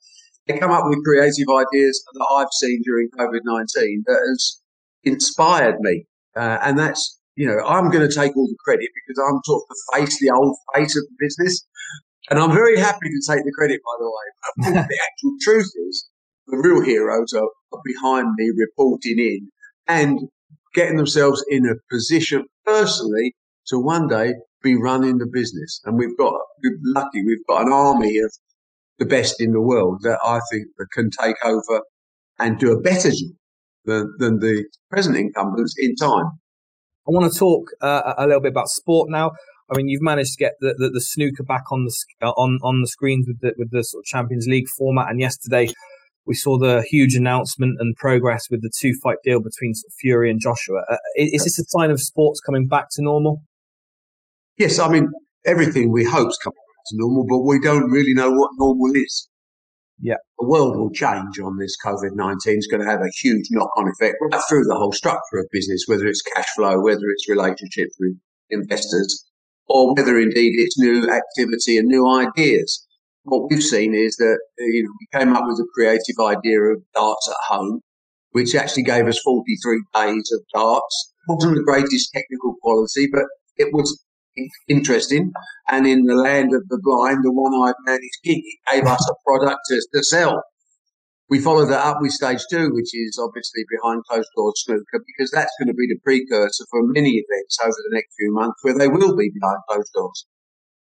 they 0.50 0.58
come 0.58 0.72
up 0.72 0.84
with 0.86 1.04
creative 1.04 1.48
ideas 1.50 2.04
that 2.14 2.28
I've 2.32 2.52
seen 2.60 2.82
during 2.84 3.10
COVID 3.18 3.42
19 3.44 4.04
that 4.08 4.20
has 4.30 4.62
inspired 5.04 5.80
me. 5.80 6.06
Uh, 6.36 6.58
and 6.64 6.78
that's, 6.78 7.20
you 7.36 7.48
know, 7.48 7.64
I'm 7.66 7.90
going 7.92 8.08
to 8.08 8.14
take 8.14 8.36
all 8.36 8.48
the 8.48 8.58
credit 8.64 8.90
because 8.96 9.24
I'm 9.24 9.40
sort 9.46 9.64
of 9.64 9.68
the 9.70 10.00
face, 10.00 10.20
the 10.20 10.32
old 10.32 10.56
face 10.76 10.98
of 10.98 11.04
the 11.04 11.16
business. 11.20 11.66
And 12.30 12.40
I'm 12.40 12.52
very 12.52 12.78
happy 12.78 13.10
to 13.10 13.34
take 13.34 13.44
the 13.44 13.52
credit, 13.56 13.80
by 13.86 13.96
the 14.00 14.06
way. 14.06 14.74
But 14.74 14.88
the 14.88 15.00
actual 15.12 15.36
truth 15.42 15.72
is, 15.88 16.10
the 16.48 16.58
real 16.58 16.82
heroes 16.82 17.34
are, 17.34 17.48
are 17.72 17.82
behind 17.86 18.34
me 18.36 18.52
reporting 18.58 19.20
in 19.20 19.50
and 19.88 20.20
getting 20.74 20.98
themselves 20.98 21.44
in 21.50 21.66
a 21.68 21.76
position 21.94 22.46
personally 22.66 23.36
to 23.68 23.80
one 23.80 24.08
day 24.08 24.34
be 24.64 24.76
running 24.76 25.20
the 25.20 25.28
business. 25.32 25.80
And 25.86 25.98
we've 25.98 26.18
got, 26.18 26.34
we're 26.64 26.78
lucky, 26.84 27.24
we've 27.24 27.46
got 27.48 27.68
an 27.68 27.72
army 27.72 28.18
of 28.18 28.32
the 29.00 29.06
best 29.06 29.42
in 29.42 29.52
the 29.52 29.62
world 29.62 30.02
that 30.04 30.20
I 30.24 30.40
think 30.52 30.68
that 30.78 30.88
can 30.94 31.10
take 31.10 31.38
over 31.44 31.82
and 32.38 32.60
do 32.60 32.72
a 32.72 32.80
better 32.80 33.10
job 33.10 33.36
than, 33.86 34.14
than 34.18 34.40
the 34.40 34.66
present 34.92 35.18
incumbents 35.18 35.74
in 35.78 35.96
time. 35.96 36.26
I 37.08 37.12
want 37.12 37.32
to 37.32 37.40
talk 37.40 37.70
uh, 37.82 38.14
a 38.18 38.28
little 38.28 38.42
bit 38.42 38.52
about 38.52 38.68
sport 38.68 39.10
now. 39.10 39.32
I 39.72 39.78
mean, 39.78 39.88
you've 39.88 40.02
managed 40.02 40.34
to 40.34 40.38
get 40.38 40.54
the, 40.60 40.76
the, 40.78 40.90
the 40.90 41.02
snooker 41.02 41.44
back 41.44 41.72
on 41.72 41.86
the 41.86 41.96
uh, 42.22 42.32
on 42.32 42.60
on 42.64 42.82
the 42.82 42.88
screens 42.88 43.28
with 43.28 43.40
the 43.42 43.54
with 43.58 43.72
the 43.72 43.84
sort 43.84 44.02
of 44.02 44.06
Champions 44.06 44.48
League 44.48 44.68
format, 44.78 45.10
and 45.10 45.20
yesterday 45.20 45.72
we 46.26 46.36
saw 46.36 46.58
the 46.58 46.84
huge 46.90 47.16
announcement 47.16 47.78
and 47.80 47.96
progress 47.96 48.48
with 48.50 48.62
the 48.62 48.72
two 48.80 48.94
fight 49.02 49.18
deal 49.24 49.40
between 49.40 49.74
Fury 50.00 50.30
and 50.30 50.40
Joshua. 50.40 50.84
Uh, 50.90 50.98
is, 51.16 51.44
this 51.44 51.60
a 51.60 51.64
sign 51.68 51.92
of 51.92 52.00
sports 52.00 52.40
coming 52.40 52.68
back 52.68 52.86
to 52.92 53.04
normal? 53.04 53.42
Yes, 54.58 54.80
I 54.80 54.90
mean 54.90 55.10
everything 55.46 55.92
we 55.92 56.04
hope's 56.04 56.34
is 56.34 56.40
coming 56.44 56.58
to 56.88 56.96
normal, 56.98 57.26
but 57.28 57.40
we 57.40 57.60
don't 57.60 57.92
really 57.92 58.14
know 58.14 58.32
what 58.32 58.52
normal 58.58 58.92
is. 58.96 59.30
Yeah. 60.02 60.16
The 60.40 60.48
world 60.48 60.78
will 60.78 60.92
change 60.92 61.40
on 61.40 61.58
this 61.58 61.76
COVID 61.86 62.16
19. 62.16 62.56
It's 62.56 62.68
going 62.68 62.84
to 62.84 62.90
have 62.90 63.02
a 63.02 63.12
huge 63.22 63.48
knock 63.52 63.70
on 63.78 63.90
effect 63.90 64.16
right 64.22 64.42
through 64.48 64.64
the 64.64 64.76
whole 64.76 64.94
structure 64.94 65.38
of 65.38 65.48
business, 65.52 65.84
whether 65.88 66.08
it's 66.08 66.22
cash 66.22 66.48
flow, 66.56 66.80
whether 66.80 67.10
it's 67.10 67.28
relationships 67.28 67.96
with 68.00 68.18
investors, 68.50 69.26
or 69.68 69.94
whether 69.94 70.18
indeed 70.18 70.54
it's 70.56 70.80
new 70.80 71.10
activity 71.10 71.78
and 71.78 71.88
new 71.88 72.08
ideas. 72.08 72.86
What 73.24 73.50
we've 73.50 73.62
seen 73.62 73.94
is 73.94 74.16
that 74.18 74.40
uh, 74.62 74.66
you 74.66 74.84
know, 74.84 74.90
we 75.00 75.20
came 75.20 75.36
up 75.36 75.44
with 75.46 75.60
a 75.60 75.68
creative 75.74 76.16
idea 76.22 76.62
of 76.62 76.82
darts 76.96 77.30
at 77.30 77.54
home, 77.54 77.82
which 78.32 78.56
actually 78.56 78.84
gave 78.84 79.06
us 79.06 79.20
43 79.20 79.84
days 79.96 80.32
of 80.34 80.42
darts. 80.54 81.14
It 81.28 81.34
wasn't 81.34 81.56
the 81.58 81.64
greatest 81.64 82.12
technical 82.14 82.56
quality, 82.62 83.08
but 83.12 83.26
it 83.58 83.74
was 83.74 84.02
interesting. 84.68 85.32
And 85.70 85.88
in 85.88 86.06
the 86.06 86.16
land 86.16 86.54
of 86.54 86.68
the 86.70 86.80
blind, 86.82 87.20
the 87.24 87.32
one-eyed 87.32 87.76
man 87.86 88.00
is 88.02 88.20
king. 88.24 88.42
It 88.44 88.72
gave 88.72 88.86
us 88.86 89.10
a 89.10 89.16
product 89.26 89.60
to, 89.70 89.82
to 89.94 90.04
sell. 90.04 90.44
We 91.30 91.40
followed 91.40 91.68
that 91.68 91.86
up 91.86 91.98
with 92.02 92.12
stage 92.12 92.42
two, 92.50 92.74
which 92.74 92.90
is 92.94 93.20
obviously 93.22 93.64
behind 93.70 94.04
closed 94.10 94.30
doors 94.36 94.64
snooker, 94.66 95.04
because 95.06 95.30
that's 95.30 95.54
going 95.60 95.68
to 95.68 95.76
be 95.76 95.88
the 95.88 96.00
precursor 96.04 96.66
for 96.72 96.82
many 96.84 97.10
events 97.10 97.58
over 97.62 97.70
the 97.72 97.96
next 97.96 98.16
few 98.18 98.34
months 98.34 98.58
where 98.64 98.78
they 98.78 98.88
will 98.88 99.16
be 99.16 99.30
behind 99.30 99.60
closed 99.70 99.92
doors. 99.94 100.26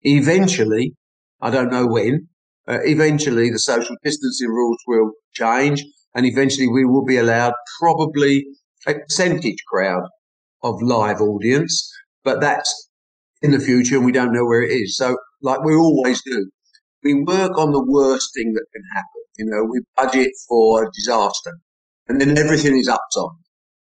Eventually, 0.03 0.93
I 1.41 1.49
don't 1.49 1.71
know 1.71 1.85
when, 1.85 2.29
uh, 2.67 2.79
eventually 2.83 3.49
the 3.49 3.59
social 3.59 3.95
distancing 4.03 4.49
rules 4.49 4.77
will 4.87 5.11
change 5.33 5.83
and 6.15 6.25
eventually 6.25 6.67
we 6.67 6.85
will 6.85 7.05
be 7.05 7.17
allowed 7.17 7.53
probably 7.79 8.45
a 8.87 8.95
percentage 8.95 9.63
crowd 9.67 10.03
of 10.63 10.81
live 10.81 11.21
audience, 11.21 11.91
but 12.23 12.41
that's 12.41 12.86
in 13.41 13.51
the 13.51 13.59
future 13.59 13.97
and 13.97 14.05
we 14.05 14.11
don't 14.11 14.33
know 14.33 14.45
where 14.45 14.61
it 14.61 14.71
is. 14.71 14.97
So 14.97 15.17
like 15.41 15.63
we 15.63 15.75
always 15.75 16.21
do. 16.23 16.49
We 17.03 17.13
work 17.23 17.57
on 17.57 17.71
the 17.71 17.83
worst 17.83 18.29
thing 18.35 18.53
that 18.53 18.65
can 18.73 18.83
happen. 18.93 19.21
You 19.37 19.45
know, 19.45 19.63
we 19.63 19.81
budget 19.95 20.31
for 20.47 20.83
a 20.83 20.91
disaster 20.91 21.53
and 22.07 22.19
then 22.19 22.37
everything 22.37 22.77
is 22.77 22.87
upside. 22.87 23.37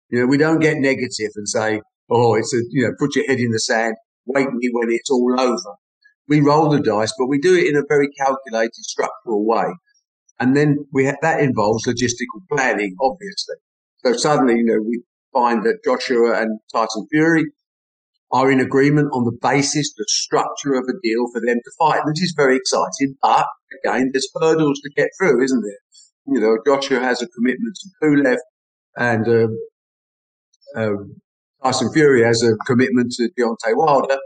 You 0.09 0.21
know, 0.21 0.27
we 0.27 0.37
don't 0.37 0.61
get 0.61 0.79
negative 0.79 1.31
and 1.37 1.49
say, 1.49 1.81
oh, 2.11 2.35
it's 2.35 2.55
a, 2.55 2.59
you 2.71 2.87
know, 2.87 2.93
put 2.99 3.17
your 3.17 3.27
head 3.27 3.39
in 3.39 3.51
the 3.51 3.61
sand, 3.61 3.95
wake 4.27 4.53
me 4.53 4.69
when 4.73 4.91
it's 4.91 5.11
all 5.11 5.37
over. 5.39 5.77
We 6.29 6.41
roll 6.41 6.71
the 6.71 6.81
dice, 6.81 7.13
but 7.19 7.27
we 7.27 7.39
do 7.39 7.57
it 7.57 7.67
in 7.67 7.77
a 7.77 7.83
very 7.89 8.09
calculated, 8.09 8.73
structural 8.75 9.45
way. 9.47 9.73
And 10.41 10.57
then 10.57 10.87
we 10.93 11.07
ha- 11.07 11.17
that 11.23 11.41
involves 11.41 11.87
logistical 11.87 12.41
planning, 12.51 12.95
obviously. 13.01 13.57
So 14.05 14.13
suddenly, 14.15 14.57
you 14.57 14.65
know, 14.65 14.81
we 14.81 15.03
find 15.33 15.65
that 15.65 15.85
Joshua 15.85 16.41
and 16.41 16.59
Tyson 16.73 17.07
Fury 17.11 17.45
are 18.33 18.51
in 18.51 18.61
agreement 18.61 19.09
on 19.13 19.25
the 19.25 19.37
basis, 19.43 19.93
the 19.97 20.07
structure 20.09 20.73
of 20.73 20.85
a 20.89 20.99
deal 21.03 21.27
for 21.33 21.41
them 21.47 21.59
to 21.63 21.71
fight. 21.79 22.01
This 22.07 22.23
is 22.23 22.35
very 22.37 22.57
exciting, 22.57 23.15
but 23.21 23.47
again, 23.85 24.11
there's 24.13 24.29
hurdles 24.41 24.81
to 24.81 24.91
get 24.97 25.09
through, 25.19 25.45
isn't 25.45 25.63
there? 25.63 26.35
You 26.35 26.41
know, 26.41 26.57
Joshua 26.67 27.01
has 27.01 27.21
a 27.21 27.27
commitment 27.29 27.77
to 27.83 27.89
Pulev, 28.03 28.39
and 28.97 29.29
um, 29.29 29.59
um, 30.77 31.17
Tyson 31.63 31.93
Fury 31.93 32.23
has 32.25 32.43
a 32.43 32.57
commitment 32.67 33.13
to 33.13 33.29
Deontay 33.39 33.77
Wilder. 33.77 34.19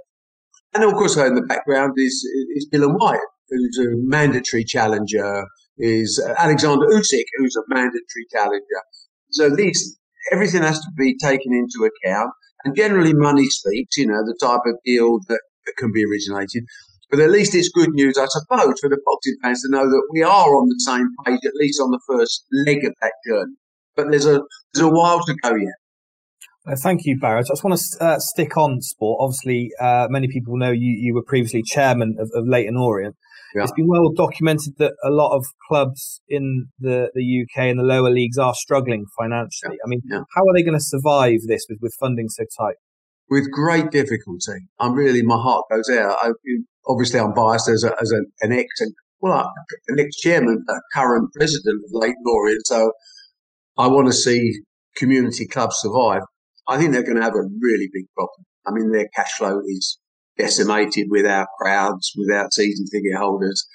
And 0.75 0.84
of 0.84 0.92
course, 0.92 1.16
in 1.16 1.34
the 1.34 1.42
background 1.42 1.94
is, 1.96 2.12
is 2.54 2.68
Dillian 2.72 2.98
Whyte, 2.98 3.18
who's 3.48 3.78
a 3.78 3.96
mandatory 3.96 4.64
challenger, 4.64 5.46
is 5.78 6.22
Alexander 6.38 6.86
Usyk, 6.86 7.25
who's 7.38 7.56
a 7.56 7.62
mandatory 7.75 8.26
challenger. 8.32 8.82
So 9.30 9.54
these, 9.54 9.98
everything 10.32 10.62
has 10.62 10.78
to 10.80 10.90
be 10.96 11.16
taken 11.16 11.52
into 11.52 11.88
account. 11.88 12.30
And 12.66 12.75
generally, 12.75 13.14
money 13.14 13.44
speaks, 13.44 13.96
you 13.96 14.08
know, 14.08 14.25
the 14.25 14.37
type 14.40 14.62
of 14.66 14.75
deal 14.85 15.20
that, 15.28 15.38
can 15.78 15.92
be 15.92 16.04
originated. 16.04 16.64
But 17.11 17.20
at 17.20 17.30
least 17.30 17.54
it's 17.54 17.68
good 17.68 17.90
news, 17.90 18.18
I 18.18 18.26
suppose, 18.26 18.75
for 18.80 18.88
the 18.88 18.99
boxing 19.04 19.37
fans 19.40 19.62
to 19.62 19.68
know 19.70 19.88
that 19.88 20.02
we 20.12 20.25
are 20.25 20.49
on 20.56 20.68
the 20.68 20.80
same 20.80 21.08
page, 21.25 21.44
at 21.44 21.54
least 21.54 21.80
on 21.80 21.92
the 21.92 22.00
first 22.08 22.44
leg 22.66 22.85
of 22.85 22.92
that 23.00 23.12
journey. 23.25 23.54
But 23.94 24.11
there's 24.11 24.26
a 24.26 24.42
there's 24.75 24.85
a 24.85 24.90
while 24.90 25.23
to 25.25 25.35
go 25.42 25.54
yet. 25.54 25.75
Uh, 26.66 26.75
thank 26.82 27.04
you, 27.04 27.16
Barry. 27.20 27.38
I 27.38 27.42
just 27.42 27.62
want 27.62 27.78
to 27.78 28.04
uh, 28.04 28.18
stick 28.18 28.56
on 28.56 28.80
sport. 28.80 29.18
Obviously, 29.20 29.70
uh, 29.80 30.08
many 30.11 30.26
people 30.26 30.56
know 30.56 30.73
you, 30.73 30.90
you 30.90 31.14
were 31.14 31.23
previously 31.23 31.62
chairman 31.62 32.16
of, 32.18 32.30
of 32.35 32.49
Leyton 32.49 32.76
Orient. 32.76 33.14
Yeah. 33.56 33.62
It's 33.62 33.72
been 33.72 33.88
well 33.88 34.12
documented 34.14 34.75
that 34.76 34.92
a 35.02 35.10
lot 35.10 35.34
of 35.34 35.46
clubs 35.66 36.20
in 36.28 36.66
the, 36.78 37.10
the 37.14 37.42
UK 37.42 37.64
and 37.64 37.78
the 37.78 37.84
lower 37.84 38.10
leagues 38.10 38.36
are 38.36 38.54
struggling 38.54 39.06
financially. 39.18 39.76
Yeah. 39.76 39.86
I 39.86 39.88
mean, 39.88 40.02
yeah. 40.04 40.20
how 40.34 40.42
are 40.42 40.52
they 40.54 40.62
going 40.62 40.76
to 40.76 40.84
survive 40.84 41.40
this 41.48 41.64
with, 41.70 41.78
with 41.80 41.94
funding 41.98 42.28
so 42.28 42.44
tight? 42.58 42.75
With 43.30 43.50
great 43.50 43.90
difficulty. 43.90 44.68
I'm 44.78 44.92
really, 44.92 45.22
my 45.22 45.40
heart 45.40 45.64
goes 45.70 45.88
out. 45.88 46.18
I, 46.20 46.32
obviously, 46.86 47.18
I'm 47.18 47.32
biased 47.32 47.70
as, 47.70 47.82
a, 47.82 47.94
as 47.98 48.10
an, 48.10 48.26
an 48.42 48.52
ex, 48.52 48.68
well, 49.20 49.50
an 49.88 50.00
ex 50.00 50.16
chairman, 50.16 50.62
a 50.68 50.75
current 50.92 51.30
president 51.34 51.82
of 51.82 51.90
Leyton 51.92 52.22
Orient. 52.26 52.66
So 52.66 52.92
I 53.78 53.86
want 53.86 54.06
to 54.08 54.12
see 54.12 54.60
community 54.96 55.46
clubs 55.46 55.76
survive. 55.78 56.22
I 56.68 56.76
think 56.76 56.92
they're 56.92 57.02
going 57.02 57.16
to 57.16 57.22
have 57.22 57.34
a 57.34 57.48
really 57.60 57.88
big 57.90 58.04
problem. 58.14 58.44
I 58.66 58.72
mean, 58.72 58.90
their 58.92 59.08
cash 59.16 59.32
flow 59.38 59.60
is 59.66 59.98
decimated 60.38 61.07
without 61.11 61.49
crowds, 61.59 62.12
without 62.16 62.52
season 62.52 62.87
ticket 62.87 63.16
holders. 63.16 63.66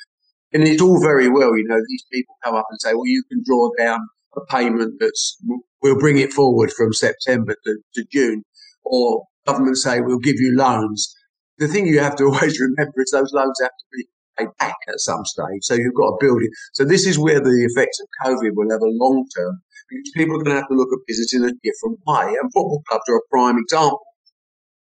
And 0.53 0.63
it's 0.63 0.81
all 0.81 1.01
very 1.01 1.29
well, 1.29 1.57
you 1.57 1.65
know, 1.67 1.79
these 1.87 2.03
people 2.11 2.35
come 2.43 2.55
up 2.55 2.65
and 2.69 2.79
say, 2.81 2.93
well, 2.93 3.07
you 3.07 3.23
can 3.31 3.41
draw 3.45 3.69
down 3.77 3.99
a 4.35 4.41
payment 4.45 4.95
that's, 4.99 5.37
we'll 5.81 5.97
bring 5.99 6.17
it 6.17 6.33
forward 6.33 6.71
from 6.71 6.93
September 6.93 7.55
to, 7.65 7.77
to 7.95 8.05
June. 8.11 8.43
Or 8.83 9.25
government 9.47 9.77
say, 9.77 10.01
we'll 10.01 10.19
give 10.19 10.39
you 10.39 10.55
loans. 10.55 11.13
The 11.57 11.67
thing 11.67 11.87
you 11.87 11.99
have 11.99 12.15
to 12.17 12.25
always 12.33 12.59
remember 12.59 13.01
is 13.01 13.11
those 13.11 13.33
loans 13.33 13.59
have 13.61 13.71
to 13.71 13.85
be 13.97 14.07
paid 14.37 14.47
back 14.59 14.75
at 14.87 14.99
some 14.99 15.23
stage. 15.25 15.63
So 15.63 15.75
you've 15.75 15.95
got 15.95 16.11
to 16.11 16.17
build 16.19 16.41
it. 16.41 16.51
So 16.73 16.83
this 16.83 17.05
is 17.05 17.17
where 17.17 17.39
the 17.39 17.67
effects 17.71 17.99
of 18.01 18.07
COVID 18.25 18.51
will 18.53 18.71
have 18.71 18.81
a 18.81 18.85
long 18.85 19.25
term 19.35 19.61
because 19.89 20.11
people 20.15 20.35
are 20.35 20.43
going 20.43 20.55
to 20.55 20.61
have 20.61 20.69
to 20.69 20.75
look 20.75 20.89
at 20.91 20.99
business 21.07 21.33
in 21.33 21.43
a 21.43 21.53
different 21.63 21.99
way. 22.05 22.35
And 22.41 22.51
football 22.53 22.83
clubs 22.87 23.03
are 23.09 23.17
a 23.17 23.29
prime 23.29 23.57
example 23.57 24.01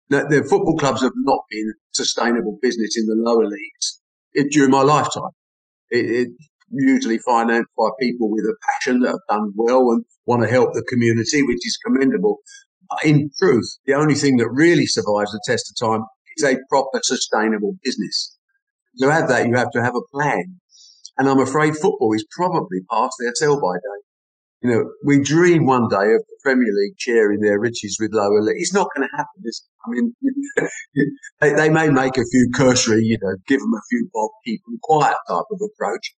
the 0.08 0.46
football 0.48 0.76
clubs 0.76 1.02
have 1.02 1.12
not 1.16 1.40
been 1.50 1.74
sustainable 1.92 2.58
business 2.62 2.96
in 2.96 3.06
the 3.06 3.16
lower 3.16 3.46
leagues 3.46 4.00
it, 4.34 4.50
during 4.52 4.70
my 4.70 4.82
lifetime. 4.82 5.30
It, 5.90 6.04
it, 6.10 6.28
usually 6.70 7.18
financed 7.18 7.70
by 7.78 7.88
people 8.00 8.30
with 8.30 8.44
a 8.44 8.56
passion 8.68 9.00
that 9.00 9.10
have 9.10 9.20
done 9.28 9.52
well 9.54 9.90
and 9.92 10.04
want 10.26 10.42
to 10.42 10.48
help 10.48 10.72
the 10.74 10.84
community, 10.88 11.42
which 11.42 11.64
is 11.64 11.78
commendable. 11.84 12.38
In 13.04 13.30
truth, 13.38 13.78
the 13.86 13.94
only 13.94 14.14
thing 14.14 14.36
that 14.38 14.48
really 14.50 14.86
survives 14.86 15.32
the 15.32 15.40
test 15.46 15.70
of 15.70 15.88
time 15.88 16.04
is 16.36 16.44
a 16.44 16.58
proper 16.68 17.00
sustainable 17.02 17.76
business. 17.84 18.36
To 18.98 19.10
have 19.10 19.28
that, 19.28 19.46
you 19.46 19.54
have 19.54 19.70
to 19.72 19.82
have 19.82 19.94
a 19.94 20.06
plan. 20.12 20.60
And 21.18 21.28
I'm 21.28 21.40
afraid 21.40 21.76
football 21.76 22.12
is 22.14 22.26
probably 22.30 22.80
past 22.90 23.14
their 23.20 23.32
sell 23.34 23.60
by 23.60 23.74
date. 23.74 24.05
You 24.62 24.70
know, 24.70 24.90
we 25.04 25.20
dream 25.22 25.66
one 25.66 25.88
day 25.88 26.14
of 26.14 26.22
the 26.26 26.38
Premier 26.42 26.72
League 26.72 26.94
sharing 26.98 27.40
their 27.40 27.60
riches 27.60 27.98
with 28.00 28.12
lower 28.12 28.40
league. 28.40 28.56
It's 28.58 28.72
not 28.72 28.88
going 28.94 29.06
to 29.08 29.16
happen. 29.16 29.42
It's, 29.44 29.66
I 29.84 29.90
mean, 29.90 30.14
they, 31.40 31.52
they, 31.52 31.68
may 31.68 31.88
make 31.90 32.16
a 32.16 32.24
few 32.24 32.50
cursory, 32.54 33.02
you 33.02 33.18
know, 33.20 33.36
give 33.46 33.60
them 33.60 33.74
a 33.74 33.82
few 33.90 34.08
bob, 34.12 34.30
keep 34.44 34.62
them 34.64 34.78
quiet 34.82 35.16
type 35.28 35.44
of 35.50 35.60
approach, 35.60 36.14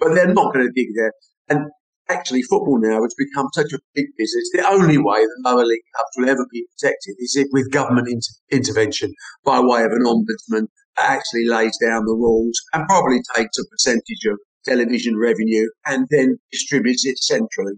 but 0.00 0.14
they're 0.14 0.32
not 0.32 0.54
going 0.54 0.66
to 0.66 0.72
dig 0.72 0.88
there. 0.96 1.12
And 1.48 1.70
actually, 2.08 2.42
football 2.42 2.80
now 2.80 3.02
has 3.02 3.14
become 3.16 3.48
such 3.52 3.72
a 3.72 3.78
big 3.94 4.06
business. 4.16 4.50
The 4.52 4.66
only 4.66 4.98
way 4.98 5.20
that 5.20 5.42
lower 5.44 5.64
league 5.64 5.82
clubs 5.94 6.10
will 6.16 6.30
ever 6.30 6.46
be 6.50 6.66
protected 6.72 7.16
is 7.18 7.36
if 7.36 7.48
with 7.52 7.70
government 7.70 8.08
inter- 8.08 8.40
intervention 8.50 9.12
by 9.44 9.60
way 9.60 9.82
of 9.82 9.92
an 9.92 10.04
ombudsman 10.04 10.68
that 10.96 11.10
actually 11.10 11.46
lays 11.46 11.76
down 11.80 12.04
the 12.04 12.12
rules 12.12 12.58
and 12.72 12.86
probably 12.88 13.20
takes 13.34 13.58
a 13.58 13.64
percentage 13.70 14.24
of 14.26 14.38
television 14.64 15.18
revenue 15.18 15.66
and 15.86 16.06
then 16.10 16.38
distributes 16.50 17.04
it 17.06 17.18
centrally. 17.18 17.74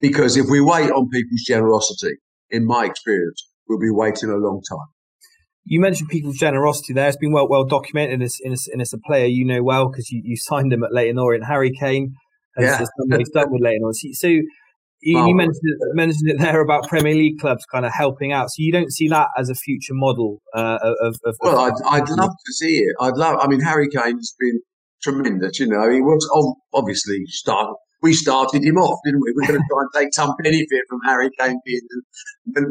Because 0.00 0.36
if 0.36 0.46
we 0.50 0.60
wait 0.60 0.90
on 0.90 1.08
people's 1.08 1.42
generosity, 1.46 2.16
in 2.50 2.66
my 2.66 2.84
experience, 2.84 3.48
we'll 3.68 3.78
be 3.78 3.90
waiting 3.90 4.30
a 4.30 4.36
long 4.36 4.62
time. 4.68 4.86
You 5.64 5.80
mentioned 5.80 6.10
people's 6.10 6.36
generosity 6.36 6.92
there. 6.92 7.08
It's 7.08 7.16
been 7.16 7.32
well 7.32 7.48
well 7.48 7.64
documented. 7.64 8.20
It's, 8.20 8.38
it's, 8.42 8.68
it's 8.70 8.92
a 8.92 8.98
player 8.98 9.26
you 9.26 9.46
know 9.46 9.62
well 9.62 9.88
because 9.88 10.10
you, 10.10 10.20
you 10.22 10.36
signed 10.36 10.72
him 10.72 10.84
at 10.84 10.92
Leyton 10.92 11.18
Orient. 11.18 11.46
Harry 11.46 11.72
Kane 11.72 12.14
has, 12.56 12.64
yeah. 12.64 12.78
done 12.78 13.18
he's 13.18 13.30
done 13.30 13.50
with 13.50 13.62
Leyton 13.62 13.82
Orient. 13.82 14.16
So 14.16 14.28
you, 15.04 15.26
you 15.26 15.34
mentioned, 15.34 15.60
it, 15.62 15.94
mentioned 15.94 16.30
it 16.30 16.38
there 16.38 16.60
about 16.60 16.88
Premier 16.88 17.14
League 17.14 17.38
clubs 17.38 17.64
kind 17.70 17.84
of 17.84 17.92
helping 17.92 18.32
out. 18.32 18.48
So 18.50 18.56
you 18.58 18.72
don't 18.72 18.92
see 18.92 19.08
that 19.08 19.28
as 19.38 19.50
a 19.50 19.54
future 19.54 19.92
model 19.92 20.40
uh, 20.54 20.78
of, 20.82 21.16
of, 21.24 21.36
Well, 21.40 21.58
I'd, 21.58 21.74
I'd 21.86 22.08
love 22.08 22.30
to 22.30 22.52
see 22.52 22.78
it. 22.78 22.94
I'd 23.00 23.14
love. 23.14 23.38
I 23.40 23.46
mean, 23.46 23.60
Harry 23.60 23.88
Kane's 23.88 24.34
been 24.38 24.60
tremendous. 25.04 25.60
You 25.60 25.68
know, 25.68 25.90
he 25.90 26.00
was 26.00 26.24
obviously 26.72 27.22
started. 27.28 27.76
We 28.02 28.12
started 28.12 28.62
him 28.62 28.76
off, 28.76 29.00
didn't 29.04 29.22
we? 29.24 29.32
We're 29.32 29.48
going 29.48 29.60
to 29.60 29.68
try 29.70 29.80
and 29.80 29.88
take 29.96 30.12
some 30.12 30.34
benefit 30.42 30.84
from 30.90 31.00
Harry 31.06 31.30
Kane 31.40 31.56
being 31.64 31.80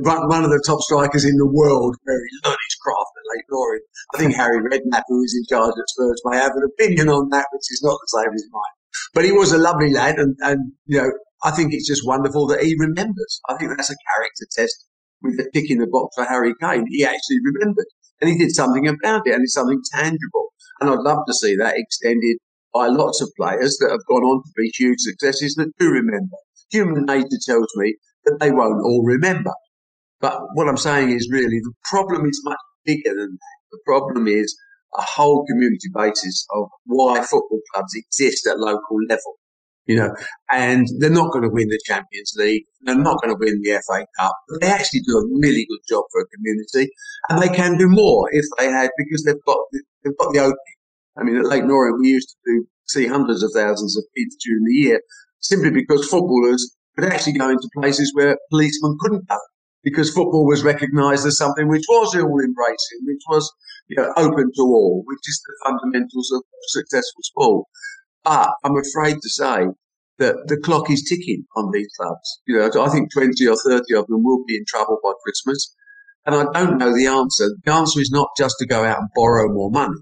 one 0.06 0.44
of 0.44 0.52
the 0.52 0.62
top 0.64 0.80
strikers 0.82 1.26
in 1.26 1.38
the 1.38 1.50
world, 1.50 1.96
where 2.04 2.22
he 2.30 2.38
learned 2.46 2.66
his 2.70 2.78
craft 2.78 3.12
at 3.18 3.26
Leyton 3.34 3.54
Orient. 3.58 3.86
I 4.14 4.18
think 4.20 4.36
Harry 4.36 4.62
Redknapp, 4.62 5.02
who 5.08 5.24
is 5.24 5.34
in 5.34 5.46
charge 5.50 5.74
at 5.74 5.90
Spurs, 5.90 6.22
may 6.26 6.38
have 6.38 6.54
an 6.54 6.70
opinion 6.70 7.10
on 7.10 7.30
that, 7.30 7.48
which 7.52 7.66
is 7.72 7.82
not 7.82 7.98
the 7.98 8.22
same 8.22 8.34
as 8.34 8.46
mine. 8.52 8.76
But 9.16 9.26
he 9.26 9.32
was 9.32 9.52
a 9.52 9.58
lovely 9.58 9.92
lad, 9.92 10.20
and, 10.20 10.36
and 10.42 10.74
you 10.86 11.02
know, 11.02 11.10
I 11.44 11.50
think 11.50 11.74
it's 11.74 11.88
just 11.88 12.06
wonderful 12.06 12.46
that 12.48 12.62
he 12.62 12.76
remembers. 12.78 13.42
I 13.50 13.58
think 13.58 13.72
that's 13.76 13.90
a 13.90 13.98
character 14.14 14.46
test 14.56 14.86
with 15.24 15.38
the 15.38 15.50
tick 15.50 15.72
in 15.72 15.80
the 15.80 15.88
box 15.88 16.14
for 16.16 16.26
Harry 16.26 16.54
Kane. 16.62 16.86
He 16.90 17.04
actually 17.04 17.40
remembered, 17.44 17.88
and 18.22 18.30
he 18.30 18.38
did 18.38 18.54
something 18.54 18.88
about 18.88 19.26
it, 19.26 19.34
and 19.34 19.42
it's 19.42 19.56
something 19.56 19.82
tangible. 19.92 20.53
And 20.84 20.92
I'd 20.92 21.00
love 21.00 21.20
to 21.26 21.34
see 21.34 21.56
that 21.56 21.78
extended 21.78 22.40
by 22.74 22.88
lots 22.88 23.22
of 23.22 23.32
players 23.38 23.78
that 23.78 23.90
have 23.90 24.06
gone 24.06 24.24
on 24.24 24.44
to 24.44 24.52
be 24.58 24.70
huge 24.76 25.00
successes 25.00 25.56
that 25.56 25.72
do 25.80 25.90
remember. 25.90 26.36
Human 26.72 27.06
nature 27.06 27.40
tells 27.46 27.70
me 27.78 27.96
that 28.26 28.38
they 28.42 28.52
won't 28.52 28.84
all 28.84 29.02
remember. 29.02 29.54
But 30.20 30.42
what 30.56 30.68
I'm 30.68 30.76
saying 30.76 31.12
is 31.12 31.30
really 31.32 31.60
the 31.64 31.72
problem 31.86 32.26
is 32.26 32.42
much 32.44 32.58
bigger 32.84 33.12
than 33.16 33.32
that. 33.32 33.60
The 33.72 33.80
problem 33.86 34.28
is 34.28 34.54
a 34.98 35.02
whole 35.02 35.46
community 35.46 35.88
basis 35.94 36.46
of 36.52 36.68
why 36.86 37.22
football 37.22 37.62
clubs 37.74 37.94
exist 37.96 38.46
at 38.46 38.60
local 38.60 38.98
level. 39.08 39.36
You 39.86 39.98
know, 39.98 40.16
and 40.52 40.86
they're 41.00 41.10
not 41.10 41.32
going 41.32 41.44
to 41.44 41.50
win 41.50 41.70
the 41.70 41.80
Champions 41.86 42.34
League. 42.38 42.64
They're 42.82 42.96
not 42.96 43.22
going 43.22 43.36
to 43.36 43.40
win 43.40 43.62
the 43.64 43.82
FA 43.86 44.06
Cup. 44.20 44.36
But 44.50 44.62
they 44.62 44.68
actually 44.68 45.02
do 45.02 45.18
a 45.18 45.40
really 45.40 45.66
good 45.70 45.82
job 45.88 46.04
for 46.12 46.22
a 46.22 46.28
community, 46.28 46.92
and 47.30 47.42
they 47.42 47.50
can 47.50 47.78
do 47.78 47.88
more 47.90 48.30
if 48.32 48.46
they 48.58 48.68
had 48.68 48.92
because 48.98 49.24
they've 49.24 49.44
got 49.46 49.58
they've 50.04 50.18
got 50.18 50.34
the 50.34 50.40
opening. 50.40 50.73
I 51.18 51.24
mean, 51.24 51.38
at 51.38 51.46
Leyton 51.46 51.70
Orient, 51.70 52.00
we 52.00 52.10
used 52.10 52.30
to 52.30 52.36
do, 52.46 52.66
see 52.88 53.08
hundreds 53.08 53.44
of 53.44 53.52
thousands 53.54 53.98
of 53.98 54.04
kids 54.18 54.36
during 54.44 54.64
the 54.66 54.74
year 54.74 55.02
simply 55.40 55.70
because 55.70 56.08
footballers 56.08 56.76
could 56.96 57.06
actually 57.06 57.34
go 57.34 57.50
into 57.50 57.70
places 57.76 58.12
where 58.16 58.38
policemen 58.50 58.98
couldn't 59.00 59.28
go 59.28 59.38
because 59.84 60.14
football 60.14 60.48
was 60.48 60.64
recognised 60.64 61.26
as 61.26 61.38
something 61.38 61.68
which 61.68 61.84
was 61.90 62.16
all 62.16 62.40
embracing, 62.40 63.00
which 63.06 63.22
was 63.30 63.52
you 63.90 63.98
know, 63.98 64.12
open 64.16 64.52
to 64.56 64.62
all, 64.62 65.04
which 65.06 65.28
is 65.28 65.42
the 65.46 65.70
fundamentals 65.70 66.32
of 66.32 66.44
successful 66.70 67.22
sport. 67.22 67.68
But 68.24 68.54
I'm 68.64 68.78
afraid 68.78 69.18
to 69.22 69.30
say 69.30 69.66
that 70.20 70.36
the 70.48 70.58
clock 70.58 70.90
is 70.90 71.04
ticking 71.08 71.44
on 71.58 71.72
these 71.72 71.90
clubs. 72.00 72.42
You 72.48 72.58
know, 72.58 72.84
I 72.84 72.90
think 72.90 73.12
20 73.12 73.46
or 73.48 73.58
30 73.58 73.94
of 73.96 74.08
them 74.08 74.24
will 74.24 74.46
be 74.48 74.56
in 74.56 74.64
trouble 74.66 75.00
by 75.04 75.12
Christmas. 75.24 75.76
And 76.26 76.36
I 76.36 76.46
don't 76.54 76.78
know 76.78 76.96
the 76.96 77.08
answer. 77.08 77.50
The 77.66 77.74
answer 77.74 78.00
is 78.00 78.10
not 78.10 78.30
just 78.38 78.56
to 78.60 78.66
go 78.66 78.86
out 78.86 79.00
and 79.00 79.10
borrow 79.14 79.52
more 79.52 79.70
money 79.70 80.00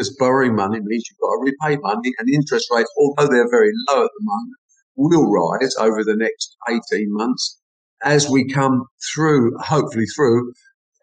Because 0.00 0.16
borrowing 0.16 0.56
money 0.56 0.80
means 0.82 1.04
you've 1.10 1.18
got 1.20 1.28
to 1.28 1.42
repay 1.44 1.78
money, 1.82 2.10
and 2.18 2.26
interest 2.30 2.68
rates, 2.74 2.90
although 2.96 3.28
they're 3.28 3.50
very 3.50 3.70
low 3.90 4.02
at 4.02 4.10
the 4.18 4.22
moment, 4.22 4.56
will 4.96 5.30
rise 5.30 5.76
over 5.76 6.02
the 6.02 6.16
next 6.16 6.56
18 6.70 6.80
months 7.10 7.60
as 8.02 8.26
we 8.26 8.48
come 8.48 8.86
through, 9.12 9.52
hopefully 9.58 10.06
through 10.16 10.54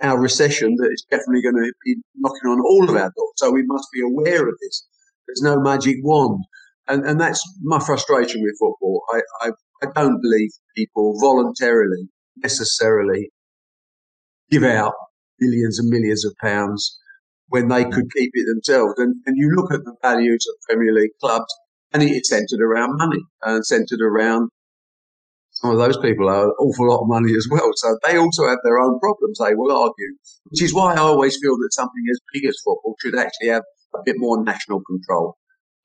our 0.02 0.20
recession 0.20 0.74
that 0.78 0.90
is 0.92 1.06
definitely 1.12 1.44
going 1.44 1.64
to 1.64 1.72
be 1.86 1.98
knocking 2.16 2.50
on 2.50 2.60
all 2.60 2.90
of 2.90 2.96
our 2.96 3.12
doors. 3.16 3.34
So 3.36 3.52
we 3.52 3.62
must 3.68 3.86
be 3.94 4.02
aware 4.02 4.50
of 4.50 4.56
this. 4.62 4.88
There's 5.28 5.44
no 5.44 5.62
magic 5.62 5.98
wand. 6.02 6.44
And, 6.88 7.06
and 7.06 7.22
that's 7.22 7.44
my 7.62 7.78
frustration 7.78 8.42
with 8.42 8.58
football. 8.60 9.04
I, 9.14 9.22
I, 9.42 9.52
I 9.84 9.88
don't 9.94 10.20
believe 10.24 10.50
people 10.76 11.20
voluntarily, 11.20 12.10
necessarily 12.38 13.30
give 14.50 14.64
out 14.64 14.94
billions 15.38 15.78
and 15.78 15.88
millions 15.88 16.26
of 16.26 16.34
pounds 16.42 16.98
when 17.50 17.68
they 17.68 17.86
could 17.86 18.12
keep 18.14 18.32
it 18.34 18.46
themselves. 18.48 18.96
And, 18.98 19.16
and 19.26 19.38
you 19.38 19.52
look 19.56 19.74
at 19.74 19.84
the 19.84 19.96
values 20.02 20.46
of 20.50 20.56
Premier 20.68 20.94
League 20.94 21.18
clubs, 21.20 21.54
and 21.94 22.04
it's 22.04 22.30
centred 22.30 22.62
around 22.62 22.98
money 22.98 23.24
and 23.44 23.66
centred 23.66 24.02
around 24.02 24.50
some 25.62 25.72
of 25.72 25.80
those 25.80 25.98
people 25.98 26.30
are 26.30 26.46
an 26.46 26.52
awful 26.60 26.88
lot 26.88 27.02
of 27.02 27.08
money 27.08 27.34
as 27.36 27.48
well. 27.50 27.72
So 27.76 27.98
they 28.06 28.18
also 28.18 28.48
have 28.48 28.60
their 28.64 28.78
own 28.78 29.00
problems, 29.00 29.40
they 29.40 29.56
will 29.56 29.76
argue, 29.76 30.16
which 30.52 30.62
is 30.62 30.74
why 30.74 30.94
I 30.94 30.98
always 30.98 31.38
feel 31.42 31.58
that 31.58 31.70
something 31.72 32.04
as 32.12 32.20
big 32.32 32.46
as 32.46 32.56
football 32.64 32.96
should 33.02 33.18
actually 33.18 33.48
have 33.48 33.64
a 33.96 34.00
bit 34.06 34.16
more 34.20 34.44
national 34.44 34.82
control. 34.82 35.36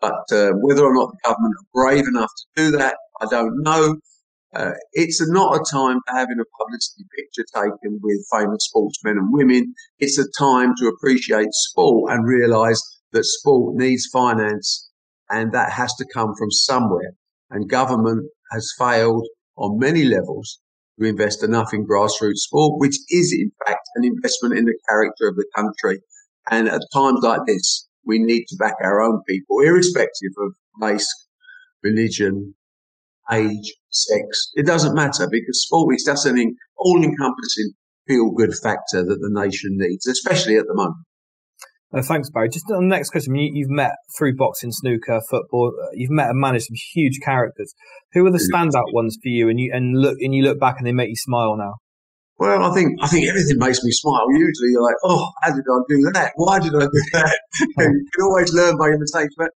But 0.00 0.30
uh, 0.30 0.52
whether 0.60 0.84
or 0.84 0.94
not 0.94 1.12
the 1.12 1.18
government 1.24 1.54
are 1.58 1.66
brave 1.72 2.06
enough 2.06 2.30
to 2.56 2.64
do 2.64 2.76
that, 2.76 2.96
I 3.22 3.26
don't 3.26 3.62
know. 3.62 3.96
Uh, 4.54 4.72
it's 4.92 5.26
not 5.30 5.56
a 5.56 5.64
time 5.70 5.98
for 6.06 6.14
having 6.14 6.38
a 6.38 6.62
publicity 6.62 7.04
picture 7.16 7.44
taken 7.54 7.98
with 8.02 8.26
famous 8.30 8.66
sportsmen 8.66 9.16
and 9.16 9.32
women. 9.32 9.74
It's 9.98 10.18
a 10.18 10.28
time 10.38 10.74
to 10.78 10.88
appreciate 10.88 11.48
sport 11.52 12.12
and 12.12 12.26
realise 12.26 12.80
that 13.12 13.24
sport 13.24 13.76
needs 13.76 14.08
finance 14.12 14.90
and 15.30 15.52
that 15.52 15.72
has 15.72 15.94
to 15.94 16.06
come 16.12 16.34
from 16.36 16.50
somewhere. 16.50 17.14
And 17.50 17.68
government 17.68 18.30
has 18.50 18.70
failed 18.78 19.26
on 19.56 19.78
many 19.78 20.04
levels 20.04 20.60
to 21.00 21.06
invest 21.06 21.42
enough 21.42 21.72
in 21.72 21.86
grassroots 21.86 22.38
sport, 22.38 22.78
which 22.78 22.96
is 23.08 23.32
in 23.32 23.50
fact 23.66 23.88
an 23.96 24.04
investment 24.04 24.58
in 24.58 24.66
the 24.66 24.78
character 24.88 25.28
of 25.28 25.36
the 25.36 25.46
country. 25.56 26.00
And 26.50 26.68
at 26.68 26.82
times 26.92 27.20
like 27.22 27.40
this, 27.46 27.88
we 28.04 28.18
need 28.18 28.44
to 28.48 28.56
back 28.56 28.74
our 28.82 29.00
own 29.00 29.22
people, 29.26 29.60
irrespective 29.60 30.32
of 30.38 30.52
race, 30.80 31.08
religion, 31.82 32.54
age, 33.32 33.74
sex. 33.90 34.50
It 34.54 34.66
doesn't 34.66 34.94
matter 34.94 35.28
because 35.30 35.62
sport 35.62 35.94
is 35.94 36.04
just 36.04 36.26
an 36.26 36.54
all 36.76 37.02
encompassing 37.02 37.72
feel 38.06 38.30
good 38.30 38.54
factor 38.54 39.04
that 39.04 39.18
the 39.20 39.30
nation 39.30 39.70
needs, 39.72 40.06
especially 40.06 40.56
at 40.56 40.66
the 40.66 40.74
moment. 40.74 40.96
Uh, 41.94 42.00
thanks, 42.02 42.30
Barry. 42.30 42.48
Just 42.48 42.64
on 42.70 42.88
the 42.88 42.96
next 42.96 43.10
question, 43.10 43.34
you, 43.34 43.66
have 43.66 43.70
met 43.70 43.92
through 44.16 44.34
boxing, 44.36 44.72
snooker, 44.72 45.20
football. 45.28 45.72
Uh, 45.78 45.88
you've 45.92 46.10
met 46.10 46.30
and 46.30 46.40
managed 46.40 46.64
some 46.64 46.76
huge 46.94 47.20
characters. 47.22 47.74
Who 48.14 48.24
are 48.24 48.30
the 48.30 48.38
standout 48.52 48.94
ones 48.94 49.18
for 49.22 49.28
you? 49.28 49.50
And 49.50 49.60
you 49.60 49.70
and 49.74 50.00
look 50.00 50.16
and 50.20 50.34
you 50.34 50.42
look 50.42 50.58
back 50.58 50.76
and 50.78 50.86
they 50.86 50.92
make 50.92 51.10
you 51.10 51.16
smile 51.16 51.56
now. 51.56 51.74
Well, 52.38 52.64
I 52.64 52.74
think 52.74 52.98
I 53.02 53.08
think 53.08 53.28
everything 53.28 53.58
makes 53.58 53.84
me 53.84 53.90
smile. 53.92 54.24
Usually, 54.32 54.70
you're 54.70 54.82
like, 54.82 54.96
"Oh, 55.04 55.30
how 55.42 55.50
did 55.50 55.64
I 55.70 55.78
do 55.86 56.10
that? 56.14 56.32
Why 56.36 56.58
did 56.58 56.74
I 56.74 56.80
do 56.80 57.02
that?" 57.12 57.38
you 57.60 57.74
can 57.76 58.24
always 58.24 58.52
learn 58.54 58.78
by 58.78 58.88
mistakes. 58.98 59.34
But 59.36 59.50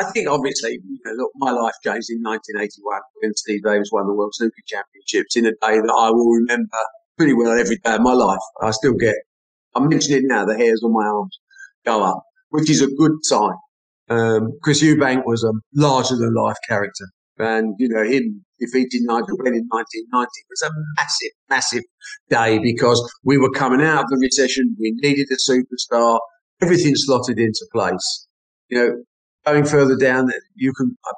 I 0.00 0.04
think, 0.04 0.28
obviously, 0.28 0.72
you 0.72 1.00
know, 1.04 1.12
look, 1.16 1.30
my 1.36 1.50
life 1.50 1.74
changed 1.82 2.10
in 2.10 2.22
1981 2.22 3.00
when 3.20 3.34
Steve 3.34 3.62
Davis 3.64 3.90
won 3.92 4.06
the 4.06 4.14
World 4.14 4.32
Snooker 4.34 4.54
Championships 4.66 5.36
in 5.36 5.46
a 5.46 5.50
day 5.50 5.80
that 5.80 5.94
I 5.96 6.10
will 6.10 6.30
remember 6.30 6.78
pretty 7.16 7.34
well 7.34 7.58
every 7.58 7.76
day 7.76 7.94
of 7.94 8.00
my 8.00 8.12
life. 8.12 8.38
I 8.62 8.70
still 8.70 8.94
get. 8.94 9.16
I 9.74 9.80
mention 9.80 10.16
it 10.16 10.22
now. 10.26 10.44
The 10.44 10.56
hairs 10.56 10.82
on 10.84 10.92
my 10.92 11.04
arms 11.04 11.38
go 11.84 12.02
up, 12.02 12.22
which 12.50 12.70
is 12.70 12.80
a 12.80 12.86
good 12.86 13.12
sign. 13.22 13.54
Um, 14.08 14.52
Chris 14.62 14.82
Eubank 14.82 15.24
was 15.26 15.44
a 15.44 15.52
larger 15.74 16.16
than 16.16 16.32
life 16.34 16.56
character. 16.68 17.06
And, 17.38 17.74
you 17.78 17.88
know, 17.88 18.02
him 18.02 18.44
defeating 18.58 19.04
Nigel 19.04 19.36
Benn 19.36 19.54
in 19.54 19.66
1990 19.68 20.28
was 20.50 20.62
a 20.62 20.70
massive, 20.96 21.32
massive 21.48 21.84
day 22.30 22.58
because 22.58 23.00
we 23.24 23.38
were 23.38 23.50
coming 23.50 23.80
out 23.80 24.04
of 24.04 24.10
the 24.10 24.18
recession. 24.20 24.76
We 24.80 24.92
needed 25.02 25.28
a 25.30 25.50
superstar. 25.50 26.18
Everything 26.60 26.94
slotted 26.96 27.38
into 27.38 27.64
place. 27.72 28.26
You 28.68 28.78
know, 28.78 28.96
going 29.46 29.64
further 29.64 29.96
down, 29.96 30.30
you 30.56 30.72
can, 30.72 30.96
uh, 31.06 31.12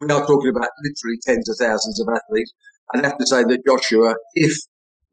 we 0.00 0.06
are 0.08 0.26
talking 0.26 0.50
about 0.50 0.68
literally 0.84 1.18
tens 1.22 1.48
of 1.48 1.56
thousands 1.58 2.00
of 2.00 2.08
athletes. 2.14 2.52
I'd 2.94 3.04
have 3.04 3.18
to 3.18 3.26
say 3.26 3.42
that 3.42 3.64
Joshua, 3.66 4.14
if 4.34 4.56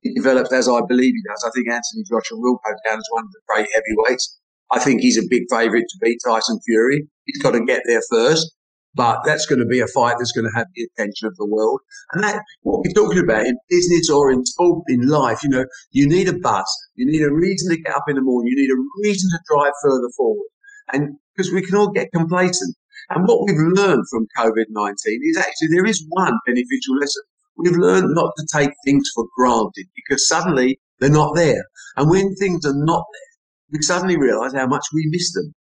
he 0.02 0.14
develops 0.14 0.52
as 0.52 0.68
I 0.68 0.82
believe 0.88 1.14
he 1.14 1.24
does, 1.28 1.44
I 1.46 1.52
think 1.56 1.68
Anthony 1.68 2.04
Joshua 2.10 2.38
will 2.38 2.60
go 2.66 2.74
down 2.86 3.00
as 3.00 3.08
one 3.12 3.24
of 3.24 3.32
the 3.32 3.40
great 3.48 3.68
heavyweights. 3.74 4.40
I 4.72 4.80
think 4.80 5.02
he's 5.02 5.18
a 5.18 5.28
big 5.30 5.44
favourite 5.50 5.86
to 5.88 5.98
beat 6.02 6.20
Tyson 6.26 6.60
Fury. 6.66 7.08
He's 7.26 7.42
got 7.42 7.52
to 7.52 7.64
get 7.64 7.84
there 7.86 8.02
first, 8.10 8.54
but 8.96 9.24
that's 9.24 9.46
going 9.46 9.60
to 9.60 9.66
be 9.66 9.80
a 9.80 9.88
fight 9.88 10.16
that's 10.18 10.32
going 10.32 10.46
to 10.46 10.58
have 10.58 10.68
the 10.76 10.84
attention 10.84 11.28
of 11.28 11.36
the 11.38 11.46
world. 11.46 11.80
And 12.12 12.24
that, 12.24 12.42
what 12.62 12.82
we're 12.84 12.94
talking 12.94 13.24
about 13.24 13.46
in 13.46 13.58
business 13.70 14.10
or 14.10 14.32
in 14.32 14.44
in 14.88 15.08
life, 15.08 15.44
you 15.44 15.50
know, 15.50 15.66
you 15.92 16.08
need 16.08 16.28
a 16.28 16.38
buzz. 16.38 16.66
You 16.96 17.06
need 17.06 17.24
a 17.24 17.34
reason 17.34 17.72
to 17.72 17.82
get 17.82 17.96
up 17.96 18.06
in 18.08 18.16
the 18.16 18.22
morning. 18.22 18.52
You 18.52 18.62
need 18.62 18.72
a 18.72 19.08
reason 19.08 19.30
to 19.32 19.40
drive 19.48 19.74
further 19.82 20.10
forward. 20.18 20.48
And 20.92 21.18
because 21.36 21.52
we 21.52 21.62
can 21.62 21.76
all 21.76 21.92
get 21.92 22.12
complacent. 22.14 22.76
And 23.10 23.28
what 23.28 23.46
we've 23.46 23.58
learned 23.58 24.04
from 24.10 24.28
COVID 24.38 24.66
19 24.70 24.96
is 25.24 25.38
actually 25.38 25.70
there 25.72 25.86
is 25.86 26.06
one 26.10 26.34
beneficial 26.46 26.96
lesson. 27.00 27.24
We've 27.58 27.78
learned 27.78 28.16
not 28.16 28.32
to 28.38 28.48
take 28.52 28.72
things 28.86 29.10
for 29.14 29.26
granted 29.38 29.88
because 29.96 30.28
suddenly 30.28 30.80
they're 31.00 31.10
not 31.10 31.36
there. 31.36 31.64
And 31.98 32.10
when 32.10 32.36
things 32.36 32.66
are 32.66 32.76
not 32.76 33.04
there, 33.14 33.34
we 33.72 33.82
suddenly 33.82 34.18
realise 34.18 34.54
how 34.54 34.68
much 34.68 34.86
we 34.94 35.08
miss 35.10 35.34
them. 35.34 35.54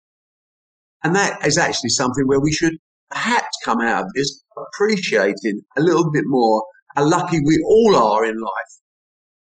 And 1.03 1.15
that 1.15 1.45
is 1.45 1.57
actually 1.57 1.89
something 1.89 2.27
where 2.27 2.39
we 2.39 2.53
should 2.53 2.77
perhaps 3.11 3.57
come 3.63 3.81
out 3.81 4.05
of 4.05 4.13
this 4.15 4.43
appreciating 4.57 5.61
a 5.77 5.81
little 5.81 6.11
bit 6.11 6.23
more 6.25 6.63
how 6.95 7.07
lucky 7.07 7.39
we 7.45 7.61
all 7.65 7.95
are 7.95 8.25
in 8.25 8.39
life. 8.39 8.73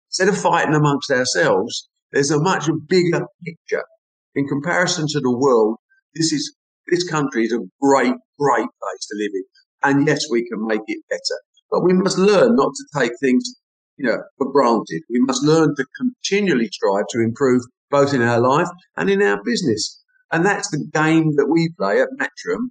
Instead 0.10 0.30
of 0.30 0.38
fighting 0.38 0.76
amongst 0.76 1.12
ourselves, 1.12 1.90
there's 2.12 2.32
a 2.32 2.40
much 2.40 2.70
bigger 2.88 3.26
picture. 3.44 3.84
In 4.36 4.48
comparison 4.48 5.06
to 5.10 5.20
the 5.20 5.36
world, 5.36 5.78
this 6.16 6.32
is 6.32 6.56
this 6.88 7.08
country 7.10 7.46
is 7.46 7.54
a 7.54 7.60
great, 7.82 8.16
great 8.40 8.68
place 8.82 9.06
to 9.08 9.18
live 9.18 9.32
in. 9.34 9.44
And 9.84 10.08
yes, 10.08 10.22
we 10.30 10.48
can 10.48 10.66
make 10.66 10.82
it 10.88 11.04
better. 11.10 11.40
But 11.72 11.84
we 11.84 11.94
must 11.94 12.18
learn 12.18 12.56
not 12.56 12.72
to 12.74 13.00
take 13.00 13.12
things, 13.20 13.44
you 13.98 14.06
know, 14.06 14.18
for 14.38 14.52
granted. 14.52 15.02
We 15.10 15.20
must 15.20 15.44
learn 15.44 15.76
to 15.76 15.86
continually 15.98 16.68
strive 16.68 17.06
to 17.12 17.20
improve 17.22 17.62
both 17.90 18.14
in 18.14 18.22
our 18.22 18.40
life 18.40 18.68
and 18.98 19.10
in 19.10 19.22
our 19.22 19.42
business. 19.44 20.02
And 20.32 20.46
that's 20.46 20.70
the 20.70 20.86
game 20.94 21.36
that 21.36 21.48
we 21.48 21.70
play 21.78 22.02
at 22.02 22.10
Matchroom. 22.20 22.70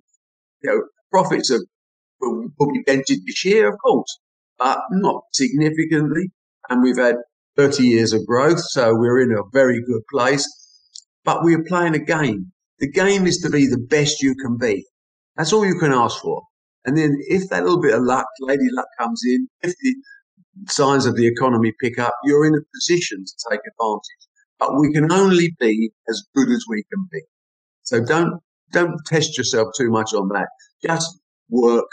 You 0.62 0.70
know, 0.70 0.82
profits 1.10 1.50
are, 1.50 1.64
will, 2.20 2.48
will 2.58 2.72
be 2.72 2.82
dented 2.84 3.20
this 3.26 3.44
year, 3.44 3.68
of 3.68 3.78
course, 3.84 4.18
but 4.58 4.80
not 4.90 5.22
significantly. 5.32 6.30
And 6.68 6.82
we've 6.82 6.98
had 6.98 7.16
30 7.56 7.86
years 7.86 8.12
of 8.12 8.26
growth, 8.26 8.60
so 8.60 8.94
we're 8.94 9.20
in 9.20 9.32
a 9.32 9.42
very 9.52 9.80
good 9.84 10.02
place. 10.10 10.46
But 11.24 11.42
we're 11.42 11.64
playing 11.64 11.94
a 11.94 12.04
game. 12.04 12.52
The 12.78 12.90
game 12.90 13.26
is 13.26 13.38
to 13.38 13.50
be 13.50 13.66
the 13.66 13.78
best 13.78 14.22
you 14.22 14.34
can 14.34 14.56
be. 14.58 14.84
That's 15.36 15.52
all 15.52 15.64
you 15.64 15.78
can 15.78 15.92
ask 15.92 16.20
for. 16.20 16.42
And 16.84 16.96
then 16.96 17.16
if 17.28 17.48
that 17.50 17.62
little 17.62 17.80
bit 17.80 17.94
of 17.94 18.02
luck, 18.02 18.26
lady 18.40 18.68
luck 18.72 18.88
comes 18.98 19.22
in, 19.24 19.48
if 19.62 19.72
the 19.80 19.94
signs 20.68 21.06
of 21.06 21.16
the 21.16 21.26
economy 21.26 21.72
pick 21.80 21.98
up, 21.98 22.14
you're 22.24 22.46
in 22.46 22.54
a 22.54 22.64
position 22.74 23.24
to 23.24 23.32
take 23.50 23.60
advantage 23.60 24.22
but 24.62 24.78
we 24.78 24.92
can 24.92 25.10
only 25.10 25.52
be 25.58 25.90
as 26.08 26.22
good 26.36 26.48
as 26.48 26.64
we 26.68 26.84
can 26.84 27.08
be. 27.10 27.20
So 27.82 28.04
don't 28.04 28.40
don't 28.70 28.96
test 29.06 29.36
yourself 29.36 29.68
too 29.76 29.90
much 29.90 30.14
on 30.14 30.28
that. 30.28 30.48
Just 30.86 31.18
work 31.50 31.88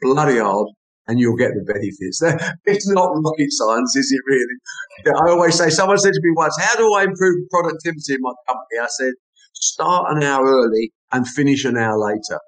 bloody 0.00 0.38
hard 0.38 0.68
and 1.12 1.20
you'll 1.20 1.36
get 1.36 1.52
the 1.54 1.62
benefits. 1.62 2.22
It's 2.64 2.88
not 2.88 3.10
rocket 3.22 3.50
science, 3.50 3.94
is 3.96 4.10
it 4.10 4.22
really? 4.26 5.14
I 5.14 5.30
always 5.30 5.56
say, 5.56 5.68
someone 5.68 5.98
said 5.98 6.14
to 6.14 6.20
me 6.22 6.32
once, 6.34 6.56
how 6.58 6.74
do 6.78 6.90
I 6.94 7.04
improve 7.04 7.36
productivity 7.50 8.14
in 8.14 8.20
my 8.20 8.32
company? 8.48 8.78
I 8.80 8.86
said, 8.88 9.12
start 9.52 10.16
an 10.16 10.22
hour 10.22 10.46
early 10.46 10.90
and 11.12 11.28
finish 11.28 11.66
an 11.66 11.76
hour 11.76 11.98
later. 11.98 12.40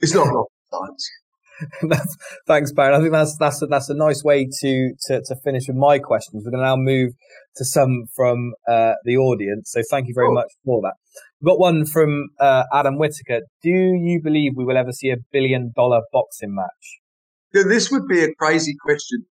It's 0.00 0.12
not 0.12 0.26
rocket 0.26 0.50
science. 0.72 1.10
Thanks, 2.46 2.72
Baron. 2.72 2.94
I 2.94 3.00
think 3.00 3.12
that's 3.12 3.36
that's 3.38 3.62
a, 3.62 3.66
that's 3.66 3.90
a 3.90 3.94
nice 3.94 4.24
way 4.24 4.48
to, 4.60 4.92
to 5.06 5.22
to 5.22 5.36
finish 5.44 5.64
with 5.68 5.76
my 5.76 5.98
questions. 5.98 6.42
We're 6.44 6.52
going 6.52 6.64
to 6.64 6.70
now 6.70 6.76
move 6.76 7.12
to 7.56 7.64
some 7.64 8.06
from 8.16 8.54
uh, 8.66 8.94
the 9.04 9.18
audience. 9.18 9.70
So 9.72 9.82
thank 9.90 10.08
you 10.08 10.14
very 10.14 10.28
oh. 10.28 10.32
much 10.32 10.48
for 10.64 10.80
that. 10.82 10.94
We've 11.40 11.50
got 11.50 11.58
one 11.58 11.84
from 11.84 12.28
uh, 12.40 12.64
Adam 12.72 12.96
Whitaker. 12.96 13.40
Do 13.62 13.70
you 13.70 14.20
believe 14.22 14.52
we 14.56 14.64
will 14.64 14.78
ever 14.78 14.92
see 14.92 15.10
a 15.10 15.16
billion 15.32 15.72
dollar 15.76 16.00
boxing 16.12 16.54
match? 16.54 16.99
This 17.52 17.90
would 17.90 18.06
be 18.08 18.22
a 18.22 18.34
crazy 18.34 18.76
question. 18.84 19.26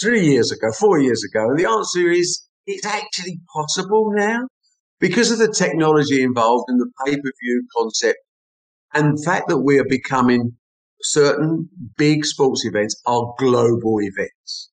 Three 0.00 0.26
years 0.26 0.52
ago, 0.52 0.72
four 0.72 1.00
years 1.00 1.24
ago, 1.24 1.50
and 1.50 1.58
the 1.58 1.70
answer 1.70 2.10
is 2.10 2.42
it's 2.66 2.86
actually 2.86 3.40
possible 3.54 4.12
now 4.14 4.48
because 5.00 5.30
of 5.32 5.38
the 5.38 5.52
technology 5.52 6.22
involved 6.22 6.66
in 6.70 6.78
the 6.78 6.90
pay 7.04 7.16
per 7.16 7.32
view 7.42 7.66
concept 7.76 8.18
and 8.94 9.18
the 9.18 9.22
fact 9.24 9.48
that 9.48 9.60
we 9.60 9.78
are 9.78 9.86
becoming 9.88 10.56
certain 11.02 11.68
big 11.98 12.24
sports 12.24 12.64
events 12.66 13.00
are 13.06 13.34
global 13.38 13.98
events. 14.00 14.70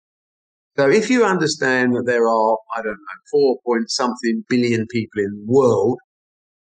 So 0.77 0.89
if 0.89 1.09
you 1.09 1.25
understand 1.25 1.95
that 1.95 2.05
there 2.05 2.27
are, 2.27 2.57
I 2.75 2.81
don't 2.81 2.93
know, 2.93 3.19
four 3.31 3.57
point 3.65 3.91
something 3.91 4.45
billion 4.49 4.87
people 4.91 5.23
in 5.23 5.45
the 5.45 5.45
world, 5.47 5.99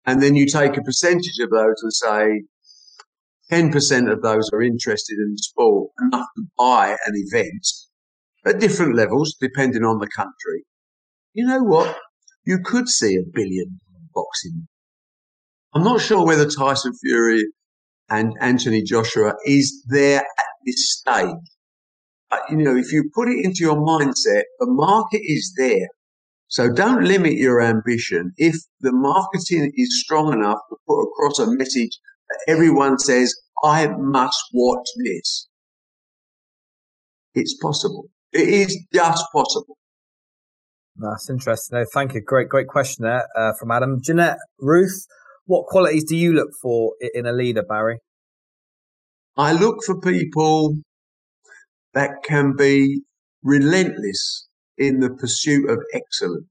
And 0.06 0.22
then 0.22 0.36
you 0.36 0.48
take 0.48 0.78
a 0.78 0.84
percentage 0.84 1.40
of 1.42 1.50
those 1.52 1.82
and 1.82 1.94
say 1.94 2.44
10% 3.52 4.12
of 4.12 4.22
those 4.22 4.50
are 4.54 4.62
interested 4.62 5.18
in 5.20 5.38
sport 5.38 5.92
enough 6.02 6.26
to 6.36 6.44
buy 6.58 6.98
an 7.06 7.14
event 7.16 7.68
at 8.46 8.60
different 8.60 8.96
levels, 8.96 9.36
depending 9.40 9.84
on 9.84 10.00
the 10.00 10.08
country. 10.08 10.64
You 11.34 11.46
know 11.46 11.64
what? 11.64 11.98
You 12.46 12.60
could 12.64 12.88
see 12.88 13.16
a 13.16 13.30
billion 13.34 13.80
boxing. 14.14 14.68
I'm 15.74 15.84
not 15.84 16.02
sure 16.02 16.26
whether 16.26 16.50
Tyson 16.50 16.94
Fury 17.04 17.44
and 18.10 18.34
Anthony 18.40 18.82
Joshua 18.82 19.34
is 19.46 19.84
there 19.88 20.20
at 20.20 20.46
this 20.66 20.92
stage. 20.92 21.36
But, 22.30 22.42
you 22.50 22.58
know, 22.58 22.76
if 22.76 22.92
you 22.92 23.10
put 23.14 23.30
it 23.30 23.44
into 23.44 23.60
your 23.60 23.76
mindset, 23.76 24.44
the 24.60 24.68
market 24.68 25.22
is 25.24 25.54
there. 25.58 25.88
So 26.48 26.72
don't 26.72 27.04
limit 27.04 27.34
your 27.34 27.62
ambition. 27.62 28.32
If 28.38 28.56
the 28.80 28.92
marketing 28.94 29.72
is 29.76 30.02
strong 30.04 30.32
enough 30.32 30.60
to 30.70 30.78
put 30.88 31.02
across 31.02 31.40
a 31.40 31.52
message 31.52 32.00
everyone 32.48 33.00
says, 33.00 33.34
I 33.64 33.88
must 33.98 34.44
watch 34.54 34.88
this, 35.04 35.48
it's 37.34 37.56
possible. 37.58 38.10
It 38.32 38.50
is 38.50 38.86
just 38.94 39.24
possible. 39.34 39.78
That's 40.98 41.30
interesting. 41.30 41.78
No, 41.78 41.86
thank 41.94 42.14
you. 42.14 42.22
Great, 42.22 42.50
great 42.50 42.68
question 42.68 43.04
there 43.04 43.28
uh, 43.38 43.52
from 43.60 43.72
Adam. 43.72 44.00
Jeanette, 44.02 44.38
Ruth, 44.60 45.06
what 45.46 45.66
qualities 45.68 46.06
do 46.06 46.16
you 46.16 46.34
look 46.34 46.50
for 46.62 46.94
in 47.14 47.26
a 47.26 47.34
leader, 47.34 47.64
Barry? 47.64 48.00
I 49.38 49.52
look 49.52 49.84
for 49.86 50.00
people 50.00 50.76
that 51.94 52.24
can 52.24 52.56
be 52.56 53.02
relentless 53.44 54.48
in 54.78 55.00
the 55.00 55.10
pursuit 55.10 55.70
of 55.70 55.80
excellence. 55.94 56.48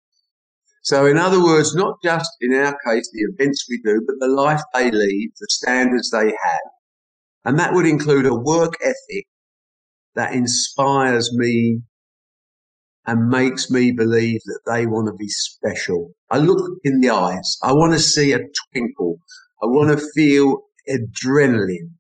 So, 0.85 1.07
in 1.07 1.17
other 1.17 1.43
words, 1.43 1.75
not 1.75 1.97
just 2.05 2.31
in 2.43 2.53
our 2.53 2.77
case, 2.87 3.09
the 3.11 3.27
events 3.33 3.67
we 3.71 3.81
do, 3.83 4.03
but 4.07 4.17
the 4.21 4.29
life 4.29 4.61
they 4.75 4.91
lead, 4.91 5.33
the 5.41 5.47
standards 5.51 6.11
they 6.11 6.27
have. 6.27 6.67
And 7.47 7.59
that 7.59 7.73
would 7.73 7.87
include 7.87 8.27
a 8.27 8.35
work 8.35 8.75
ethic 8.83 9.25
that 10.15 10.35
inspires 10.35 11.35
me 11.35 11.81
and 13.07 13.31
makes 13.31 13.71
me 13.71 13.93
believe 13.93 14.41
that 14.45 14.61
they 14.67 14.85
want 14.87 15.07
to 15.07 15.15
be 15.15 15.29
special. 15.29 16.13
I 16.31 16.37
look 16.37 16.79
in 16.85 17.01
the 17.01 17.09
eyes. 17.09 17.57
I 17.63 17.73
want 17.73 17.95
to 17.95 17.99
see 17.99 18.33
a 18.33 18.41
twinkle. 18.73 19.17
I 19.63 19.67
want 19.67 19.99
to 19.99 20.07
feel 20.15 20.65
adrenaline. 20.87 21.93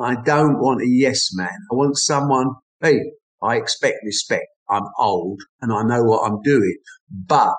I 0.00 0.16
don't 0.24 0.60
want 0.60 0.80
a 0.80 0.88
yes 0.88 1.28
man. 1.34 1.58
I 1.70 1.74
want 1.74 1.98
someone, 1.98 2.52
hey, 2.80 3.00
I 3.42 3.56
expect 3.56 3.98
respect. 4.02 4.46
I'm 4.70 4.84
old 4.98 5.42
and 5.60 5.72
I 5.74 5.82
know 5.82 6.04
what 6.04 6.26
I'm 6.26 6.40
doing, 6.40 6.76
but 7.10 7.54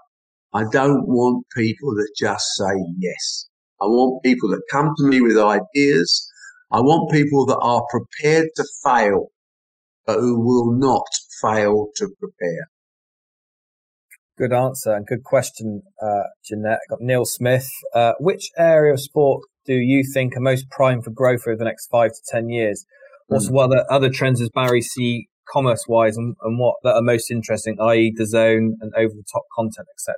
I 0.54 0.64
don't 0.72 1.08
want 1.08 1.46
people 1.56 1.94
that 1.96 2.12
just 2.18 2.46
say 2.56 2.74
yes. 2.98 3.48
I 3.82 3.86
want 3.86 4.24
people 4.24 4.50
that 4.50 4.62
come 4.72 4.94
to 4.98 5.04
me 5.08 5.22
with 5.22 5.38
ideas. 5.38 6.28
I 6.72 6.82
want 6.82 7.12
people 7.12 7.46
that 7.48 7.60
are 7.62 7.84
prepared 7.90 8.48
to 8.56 8.66
fail, 8.84 9.28
but 10.06 10.20
who 10.20 10.40
will 10.40 10.74
not 10.74 11.06
fail 11.42 11.88
to 11.98 12.10
prepare. 12.20 12.68
Good 14.38 14.54
answer 14.54 14.94
and 14.94 15.06
good 15.06 15.24
question, 15.24 15.82
uh, 16.02 16.24
Jeanette. 16.46 16.80
Got 16.90 17.02
Neil 17.02 17.26
Smith. 17.26 17.68
Uh, 17.94 18.14
which 18.20 18.50
area 18.58 18.94
of 18.94 19.02
sport 19.02 19.44
do 19.66 19.76
you 19.76 20.04
think 20.14 20.36
are 20.36 20.42
most 20.42 20.70
prime 20.72 21.02
for 21.02 21.12
growth 21.12 21.42
over 21.46 21.58
the 21.58 21.66
next 21.66 21.88
five 21.88 22.12
to 22.12 22.22
ten 22.28 22.50
years? 22.50 22.86
Also, 23.30 23.50
mm. 23.50 23.54
what 23.54 23.66
other, 23.66 23.86
other 23.92 24.10
trends 24.10 24.40
does 24.40 24.50
Barry 24.50 24.82
see 24.82 25.28
commerce 25.52 25.86
wise 25.88 26.18
and, 26.18 26.36
and 26.42 26.60
what 26.60 26.76
that 26.84 26.96
are 26.96 27.02
most 27.02 27.30
interesting, 27.32 27.78
i.e., 27.82 28.14
DAZN 28.18 28.74
and 28.82 28.94
over 28.96 29.14
the 29.14 29.24
top 29.32 29.44
content, 29.56 29.88
etc. 29.94 30.16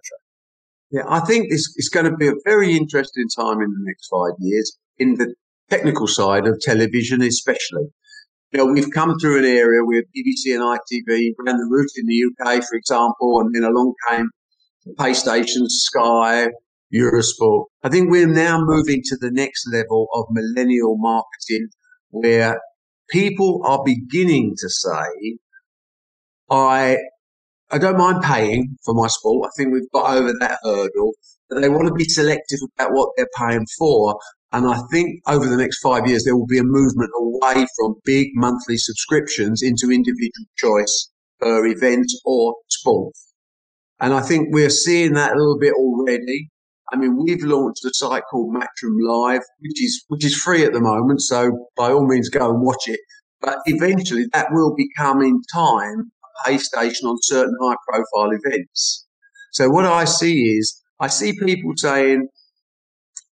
Yeah, 0.91 1.03
I 1.07 1.21
think 1.21 1.47
it's, 1.49 1.73
it's 1.77 1.89
going 1.89 2.05
to 2.05 2.17
be 2.17 2.27
a 2.27 2.33
very 2.43 2.75
interesting 2.75 3.27
time 3.33 3.61
in 3.61 3.71
the 3.71 3.83
next 3.83 4.07
five 4.07 4.33
years 4.39 4.77
in 4.97 5.15
the 5.15 5.33
technical 5.69 6.05
side 6.05 6.45
of 6.47 6.59
television, 6.59 7.21
especially. 7.21 7.85
You 8.51 8.57
know, 8.57 8.65
we've 8.65 8.91
come 8.91 9.17
through 9.17 9.39
an 9.39 9.45
area 9.45 9.85
where 9.85 10.03
BBC 10.03 10.53
and 10.53 10.61
ITV 10.61 11.31
ran 11.39 11.57
the 11.57 11.67
route 11.69 11.91
in 11.95 12.05
the 12.07 12.25
UK, 12.25 12.61
for 12.63 12.75
example, 12.75 13.39
and 13.39 13.55
then 13.55 13.63
along 13.63 13.93
came 14.09 14.27
PlayStation, 14.99 15.67
Sky, 15.67 16.49
Eurosport. 16.93 17.65
I 17.83 17.89
think 17.89 18.11
we're 18.11 18.27
now 18.27 18.59
moving 18.61 19.01
to 19.05 19.15
the 19.15 19.31
next 19.31 19.65
level 19.71 20.07
of 20.13 20.25
millennial 20.29 20.97
marketing 20.97 21.69
where 22.09 22.59
people 23.09 23.61
are 23.63 23.81
beginning 23.85 24.55
to 24.57 24.69
say, 24.69 25.37
I 26.49 26.97
I 27.71 27.77
don't 27.77 27.97
mind 27.97 28.21
paying 28.21 28.77
for 28.83 28.93
my 28.93 29.07
sport. 29.07 29.47
I 29.47 29.51
think 29.55 29.73
we've 29.73 29.89
got 29.93 30.17
over 30.17 30.33
that 30.39 30.59
hurdle. 30.63 31.13
But 31.49 31.61
they 31.61 31.69
want 31.69 31.87
to 31.87 31.93
be 31.93 32.05
selective 32.05 32.59
about 32.75 32.93
what 32.93 33.09
they're 33.15 33.27
paying 33.37 33.65
for. 33.77 34.19
And 34.51 34.67
I 34.67 34.81
think 34.91 35.21
over 35.27 35.47
the 35.47 35.57
next 35.57 35.79
five 35.81 36.07
years, 36.07 36.23
there 36.23 36.35
will 36.35 36.47
be 36.47 36.57
a 36.57 36.63
movement 36.63 37.11
away 37.17 37.65
from 37.77 37.95
big 38.03 38.27
monthly 38.33 38.77
subscriptions 38.77 39.61
into 39.61 39.91
individual 39.91 40.47
choice 40.57 41.09
per 41.39 41.65
event 41.65 42.07
or 42.25 42.55
sport. 42.69 43.13
And 44.01 44.13
I 44.13 44.21
think 44.21 44.49
we're 44.51 44.69
seeing 44.69 45.13
that 45.13 45.33
a 45.33 45.37
little 45.37 45.59
bit 45.59 45.73
already. 45.73 46.49
I 46.91 46.97
mean, 46.97 47.17
we've 47.17 47.43
launched 47.43 47.85
a 47.85 47.91
site 47.93 48.23
called 48.29 48.53
Matchroom 48.53 48.97
Live, 48.99 49.43
which 49.59 49.81
is 49.81 50.03
which 50.09 50.25
is 50.25 50.35
free 50.35 50.65
at 50.65 50.73
the 50.73 50.81
moment. 50.81 51.21
So 51.21 51.69
by 51.77 51.91
all 51.91 52.05
means, 52.05 52.27
go 52.27 52.49
and 52.49 52.61
watch 52.61 52.87
it. 52.87 52.99
But 53.39 53.59
eventually, 53.65 54.25
that 54.33 54.47
will 54.51 54.75
become 54.75 55.21
in 55.21 55.41
time 55.53 56.11
pay 56.45 56.57
station 56.57 57.07
on 57.07 57.17
certain 57.21 57.55
high 57.61 57.75
profile 57.87 58.31
events. 58.31 59.05
So 59.53 59.69
what 59.69 59.85
I 59.85 60.05
see 60.05 60.57
is 60.57 60.81
I 60.99 61.07
see 61.07 61.33
people 61.37 61.73
saying, 61.75 62.27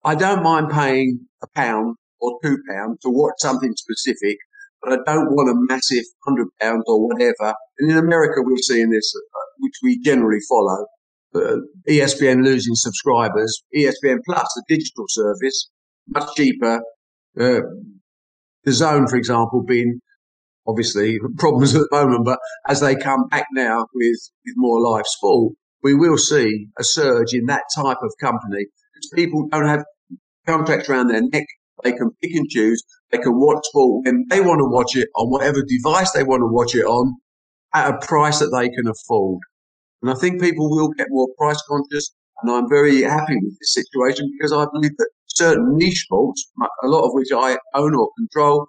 I 0.05 0.15
don't 0.15 0.43
mind 0.43 0.71
paying 0.71 1.21
a 1.43 1.47
pound 1.55 1.97
or 2.21 2.39
two 2.43 2.59
pounds 2.69 2.99
to 3.03 3.11
watch 3.11 3.35
something 3.39 3.73
specific, 3.77 4.39
but 4.83 4.93
I 4.93 5.13
don't 5.13 5.31
want 5.31 5.49
a 5.49 5.75
massive 5.75 6.05
hundred 6.27 6.49
pounds 6.61 6.85
or 6.87 7.09
whatever. 7.09 7.55
And 7.79 7.91
in 7.91 7.97
America, 7.97 8.43
we're 8.43 8.57
seeing 8.59 8.91
this, 8.91 9.13
uh, 9.17 9.39
which 9.59 9.75
we 9.83 10.01
generally 10.03 10.41
follow. 10.49 10.87
Uh, 11.35 11.57
ESPN 11.89 12.45
losing 12.45 12.75
subscribers, 12.77 13.63
ESPN 13.75 14.19
Plus, 14.25 14.47
the 14.55 14.63
digital 14.69 15.05
service, 15.09 15.71
much 16.09 16.29
cheaper. 16.37 16.81
Uh, 17.39 17.61
Zone, 18.69 19.09
for 19.09 19.17
example, 19.17 19.63
being 19.67 20.01
obviously 20.67 21.19
problems 21.39 21.75
at 21.75 21.83
the 21.83 21.89
moment, 21.91 22.25
but 22.25 22.39
as 22.69 22.81
they 22.81 22.95
come 22.95 23.29
back 23.29 23.47
now 23.53 23.87
with, 23.95 24.31
with 24.45 24.55
more 24.57 24.81
live 24.81 25.07
sport, 25.07 25.55
we 25.83 25.95
will 25.95 26.19
see 26.19 26.69
a 26.79 26.85
surge 26.85 27.35
in 27.35 27.47
that 27.47 27.65
type 27.75 27.99
of 28.03 28.13
company. 28.21 28.67
Because 28.95 29.11
people 29.15 29.49
don't 29.49 29.69
have 29.69 29.85
contracts 30.47 30.89
around 30.89 31.09
their 31.09 31.23
neck. 31.23 31.47
They 31.83 31.93
can 31.93 32.11
pick 32.23 32.33
and 32.35 32.49
choose. 32.49 32.83
They 33.11 33.19
can 33.19 33.39
watch 33.39 33.65
sport 33.65 34.07
when 34.07 34.25
they 34.31 34.41
want 34.41 34.61
to 34.61 34.65
watch 34.65 34.97
it 34.97 35.09
on 35.17 35.31
whatever 35.31 35.63
device 35.67 36.13
they 36.13 36.23
want 36.23 36.41
to 36.41 36.47
watch 36.47 36.75
it 36.75 36.85
on 36.85 37.15
at 37.75 37.93
a 37.93 38.07
price 38.07 38.39
that 38.39 38.51
they 38.57 38.69
can 38.69 38.87
afford. 38.89 39.41
And 40.03 40.11
I 40.11 40.15
think 40.15 40.41
people 40.41 40.71
will 40.71 40.91
get 40.91 41.09
more 41.11 41.29
price 41.37 41.63
conscious. 41.69 42.15
And 42.43 42.51
I'm 42.51 42.69
very 42.69 43.03
happy 43.03 43.37
with 43.37 43.59
this 43.59 43.75
situation 43.75 44.31
because 44.37 44.53
I 44.53 44.67
believe 44.73 44.97
that 44.99 45.11
certain 45.27 45.77
niche 45.77 46.05
sports, 46.05 46.51
a 46.83 46.89
lot 46.89 47.05
of 47.05 47.11
which 47.13 47.29
I 47.35 47.59
own 47.75 47.95
or 47.95 48.11
control, 48.19 48.67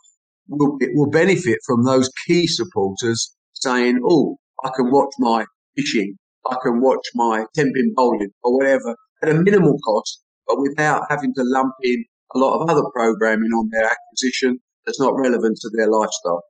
will, 0.48 0.78
will 0.94 1.10
benefit 1.10 1.60
from 1.66 1.84
those 1.84 2.10
key 2.28 2.48
supporters 2.48 3.36
saying, 3.54 4.00
oh, 4.06 4.38
I 4.64 4.70
can 4.76 4.92
watch 4.92 5.14
my 5.20 5.46
fishing, 5.76 6.16
I 6.50 6.56
can 6.64 6.82
watch 6.82 7.06
my 7.16 7.46
10 7.56 7.72
pin 7.74 7.94
bowling 7.96 8.32
or 8.44 8.58
whatever 8.58 8.96
at 9.24 9.30
a 9.30 9.34
minimal 9.34 9.78
cost 9.80 10.22
but 10.48 10.60
without 10.60 11.04
having 11.10 11.34
to 11.34 11.42
lump 11.44 11.74
in 11.84 12.06
a 12.36 12.38
lot 12.38 12.60
of 12.60 12.70
other 12.70 12.84
programming 12.94 13.52
on 13.52 13.70
their 13.72 13.86
acquisition 13.86 14.60
that's 14.86 15.00
not 15.00 15.14
relevant 15.18 15.58
to 15.62 15.70
their 15.76 15.88
lifestyle. 15.90 16.44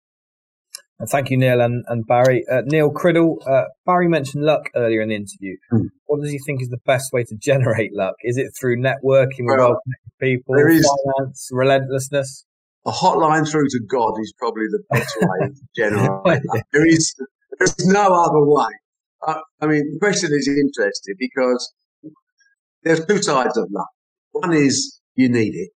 And 0.99 1.09
thank 1.09 1.29
you, 1.29 1.37
Neil 1.37 1.59
and, 1.59 1.83
and 1.87 2.07
Barry. 2.07 2.45
Uh, 2.49 2.61
Neil 2.65 2.89
Criddle, 2.89 3.35
uh, 3.47 3.65
Barry 3.85 4.07
mentioned 4.07 4.45
luck 4.45 4.69
earlier 4.75 5.01
in 5.01 5.09
the 5.09 5.15
interview. 5.15 5.57
Mm. 5.71 5.89
What 6.05 6.21
does 6.21 6.31
he 6.31 6.39
think 6.39 6.61
is 6.61 6.69
the 6.69 6.79
best 6.85 7.11
way 7.11 7.23
to 7.25 7.35
generate 7.35 7.93
luck? 7.93 8.15
Is 8.23 8.37
it 8.37 8.51
through 8.57 8.77
networking 8.77 9.45
with 9.45 9.57
well, 9.57 9.81
people, 10.21 10.55
is, 10.55 10.89
finance, 11.17 11.49
relentlessness? 11.51 12.45
A 12.85 12.91
hotline 12.91 13.49
through 13.49 13.67
to 13.69 13.79
God 13.87 14.13
is 14.21 14.33
probably 14.37 14.65
the 14.69 14.83
best 14.91 15.15
way 15.19 15.49
luck. 16.45 16.63
There 16.71 16.85
is, 16.85 17.15
there's 17.57 17.87
no 17.87 18.13
other 18.13 18.45
way. 18.45 18.71
Uh, 19.27 19.39
I 19.61 19.67
mean, 19.67 19.93
the 19.93 19.99
question 19.99 20.31
is 20.31 20.47
interesting 20.47 21.15
because 21.17 21.73
there's 22.83 23.05
two 23.05 23.21
sides 23.21 23.57
of 23.57 23.67
luck. 23.71 23.87
One 24.33 24.53
is 24.53 24.99
you 25.15 25.29
need 25.29 25.55
it 25.55 25.71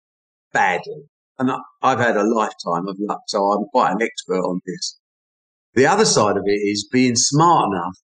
badly. 0.52 1.04
And 1.38 1.52
I've 1.82 2.00
had 2.00 2.16
a 2.16 2.24
lifetime 2.24 2.88
of 2.88 2.96
luck, 2.98 3.20
so 3.28 3.38
I'm 3.52 3.66
quite 3.66 3.92
an 3.92 4.02
expert 4.02 4.40
on 4.40 4.60
this. 4.66 4.98
The 5.74 5.86
other 5.86 6.06
side 6.06 6.36
of 6.36 6.44
it 6.46 6.50
is 6.50 6.88
being 6.90 7.14
smart 7.14 7.70
enough 7.70 7.98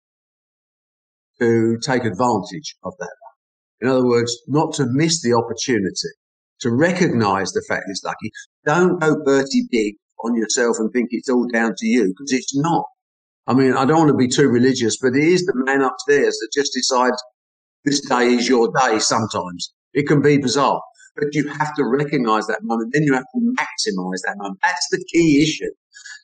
to 1.39 1.79
take 1.83 2.05
advantage 2.05 2.77
of 2.83 2.93
that. 2.99 3.17
In 3.81 3.89
other 3.89 4.05
words, 4.05 4.37
not 4.49 4.75
to 4.75 4.87
miss 4.91 5.23
the 5.23 5.33
opportunity, 5.33 6.11
to 6.61 6.71
recognize 6.71 7.53
the 7.53 7.65
fact 7.69 7.85
it's 7.89 8.05
lucky. 8.05 8.31
Don't 8.65 9.01
go 9.01 9.17
Bertie 9.25 9.67
big 9.71 9.95
on 10.25 10.35
yourself 10.37 10.77
and 10.79 10.93
think 10.93 11.09
it's 11.11 11.29
all 11.29 11.47
down 11.53 11.75
to 11.77 11.87
you 11.87 12.09
because 12.09 12.33
it's 12.33 12.57
not. 12.57 12.85
I 13.47 13.55
mean, 13.55 13.73
I 13.73 13.85
don't 13.85 13.99
want 13.99 14.11
to 14.11 14.17
be 14.17 14.29
too 14.29 14.49
religious, 14.49 14.99
but 15.01 15.17
it 15.17 15.25
is 15.25 15.45
the 15.45 15.55
man 15.55 15.83
upstairs 15.83 16.37
that 16.39 16.51
just 16.55 16.73
decides 16.73 17.17
this 17.85 18.07
day 18.09 18.35
is 18.35 18.49
your 18.49 18.71
day 18.79 18.99
sometimes. 18.99 19.73
It 19.93 20.07
can 20.07 20.23
be 20.23 20.39
bizarre, 20.39 20.81
but 21.17 21.35
you 21.35 21.49
have 21.49 21.75
to 21.77 21.85
recognize 21.85 22.47
that 22.47 22.61
moment. 22.63 22.93
Then 22.93 23.03
you 23.03 23.15
have 23.15 23.25
to 23.25 23.55
maximize 23.59 24.21
that 24.27 24.37
moment. 24.37 24.61
That's 24.63 24.87
the 24.91 25.05
key 25.13 25.43
issue. 25.43 25.71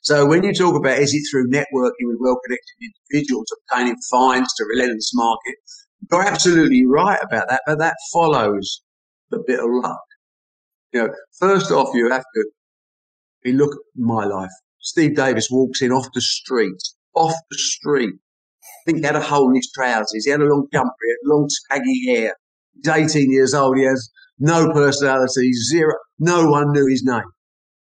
So 0.03 0.25
when 0.25 0.43
you 0.43 0.53
talk 0.53 0.75
about 0.75 0.99
is 0.99 1.13
it 1.13 1.23
through 1.29 1.49
networking 1.49 2.05
with 2.05 2.17
well-connected 2.19 2.93
individuals 3.11 3.47
obtaining 3.69 3.97
fines 4.09 4.53
to 4.53 4.65
relentless 4.65 5.11
market, 5.13 5.55
you're 6.11 6.23
absolutely 6.23 6.85
right 6.85 7.19
about 7.21 7.49
that, 7.49 7.61
but 7.65 7.79
that 7.79 7.95
follows 8.13 8.83
the 9.31 9.43
bit 9.45 9.59
of 9.59 9.65
luck. 9.69 9.99
You 10.93 11.03
know, 11.03 11.13
first 11.39 11.71
off, 11.71 11.89
you 11.93 12.09
have 12.09 12.23
to 12.35 13.51
look 13.51 13.73
at 13.73 13.79
my 13.95 14.25
life. 14.25 14.51
Steve 14.79 15.15
Davis 15.15 15.49
walks 15.51 15.81
in 15.81 15.91
off 15.91 16.07
the 16.13 16.21
street, 16.21 16.81
off 17.13 17.35
the 17.49 17.57
street. 17.57 18.13
I 18.63 18.79
think 18.85 18.99
he 18.99 19.03
had 19.03 19.15
a 19.15 19.21
hole 19.21 19.49
in 19.49 19.55
his 19.55 19.71
trousers. 19.73 20.25
He 20.25 20.31
had 20.31 20.41
a 20.41 20.45
long 20.45 20.67
jumper, 20.71 20.93
he 21.05 21.11
had 21.11 21.33
long 21.33 21.47
scaggy 21.49 22.05
hair. 22.07 22.33
He's 22.75 23.15
18 23.15 23.31
years 23.31 23.53
old. 23.53 23.77
He 23.77 23.83
has 23.83 24.09
no 24.39 24.71
personality, 24.71 25.51
zero. 25.53 25.95
No 26.19 26.49
one 26.49 26.71
knew 26.71 26.87
his 26.87 27.03
name. 27.03 27.23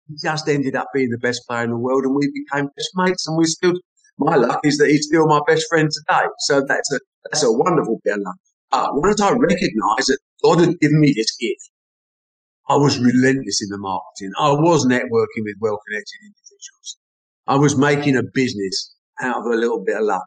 He 0.09 0.17
just 0.23 0.49
ended 0.49 0.75
up 0.75 0.89
being 0.93 1.11
the 1.11 1.19
best 1.19 1.43
player 1.49 1.65
in 1.65 1.71
the 1.71 1.79
world, 1.79 2.05
and 2.05 2.15
we 2.15 2.31
became 2.33 2.67
best 2.77 2.91
mates. 2.97 3.27
And 3.27 3.39
we 3.39 3.45
still, 3.45 3.75
my 4.19 4.37
luck 4.37 4.61
is 4.65 4.79
that 4.79 4.89
he's 4.89 5.07
still 5.07 5.27
my 5.27 5.41
best 5.47 5.67
friend 5.71 5.89
today. 5.91 6.27
So 6.41 6.63
that's 6.67 6.93
a 6.93 6.99
that's 7.25 7.45
a 7.45 7.53
wonderful 7.53 8.01
bit 8.05 8.15
of 8.15 8.21
luck. 8.25 8.37
Uh, 8.73 8.89
once 8.93 9.21
I 9.21 9.31
recognised 9.33 10.09
that 10.09 10.19
God 10.43 10.61
had 10.61 10.79
given 10.81 11.01
me 11.01 11.13
this 11.17 11.37
gift, 11.37 11.71
I 12.71 12.77
was 12.77 13.01
relentless 13.01 13.61
in 13.63 13.69
the 13.69 13.79
marketing. 13.79 14.31
I 14.39 14.53
was 14.53 14.87
networking 14.87 15.43
with 15.43 15.57
well-connected 15.61 16.19
individuals. 16.23 16.99
I 17.49 17.57
was 17.57 17.77
making 17.77 18.17
a 18.17 18.23
business 18.33 18.95
out 19.21 19.39
of 19.39 19.47
a 19.47 19.57
little 19.57 19.83
bit 19.85 19.97
of 19.97 20.05
luck. 20.05 20.23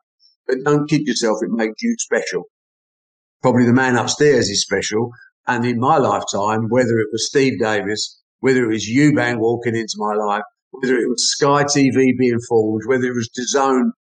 But 0.46 0.58
don't 0.66 0.90
kid 0.90 1.08
yourself; 1.08 1.38
it 1.42 1.52
makes 1.52 1.82
you 1.82 1.96
special. 2.00 2.44
Probably 3.42 3.66
the 3.66 3.72
man 3.72 3.96
upstairs 3.96 4.50
is 4.50 4.62
special, 4.62 5.12
and 5.48 5.66
in 5.66 5.80
my 5.80 5.98
lifetime, 5.98 6.68
whether 6.68 7.00
it 7.00 7.08
was 7.14 7.28
Steve 7.28 7.62
Davis, 7.62 8.22
whether 8.42 8.66
it 8.66 8.74
was 8.74 8.90
Eubank 8.90 9.40
walking 9.40 9.78
into 9.78 9.96
my 9.96 10.14
life, 10.14 10.44
whether 10.72 10.98
it 10.98 11.08
was 11.08 11.32
Sky 11.32 11.64
TV 11.64 12.12
being 12.20 12.42
formed, 12.50 12.82
whether 12.88 13.06
it 13.06 13.16
was 13.16 13.30
DAZN 13.30 13.92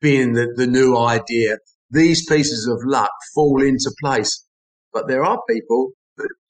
being 0.00 0.34
the, 0.34 0.46
the 0.54 0.68
new 0.68 0.96
idea, 0.96 1.58
these 1.90 2.24
pieces 2.24 2.68
of 2.68 2.78
luck 2.84 3.10
fall 3.34 3.60
into 3.60 3.90
place. 4.00 4.44
But 4.92 5.08
there 5.08 5.24
are 5.24 5.42
people, 5.50 5.90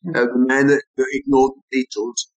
you 0.03 0.13
know, 0.13 0.27
the 0.27 0.39
man 0.39 0.69
that, 0.69 0.83
ignored 0.97 1.53
the 1.71 1.85
Beatles, 1.85 2.29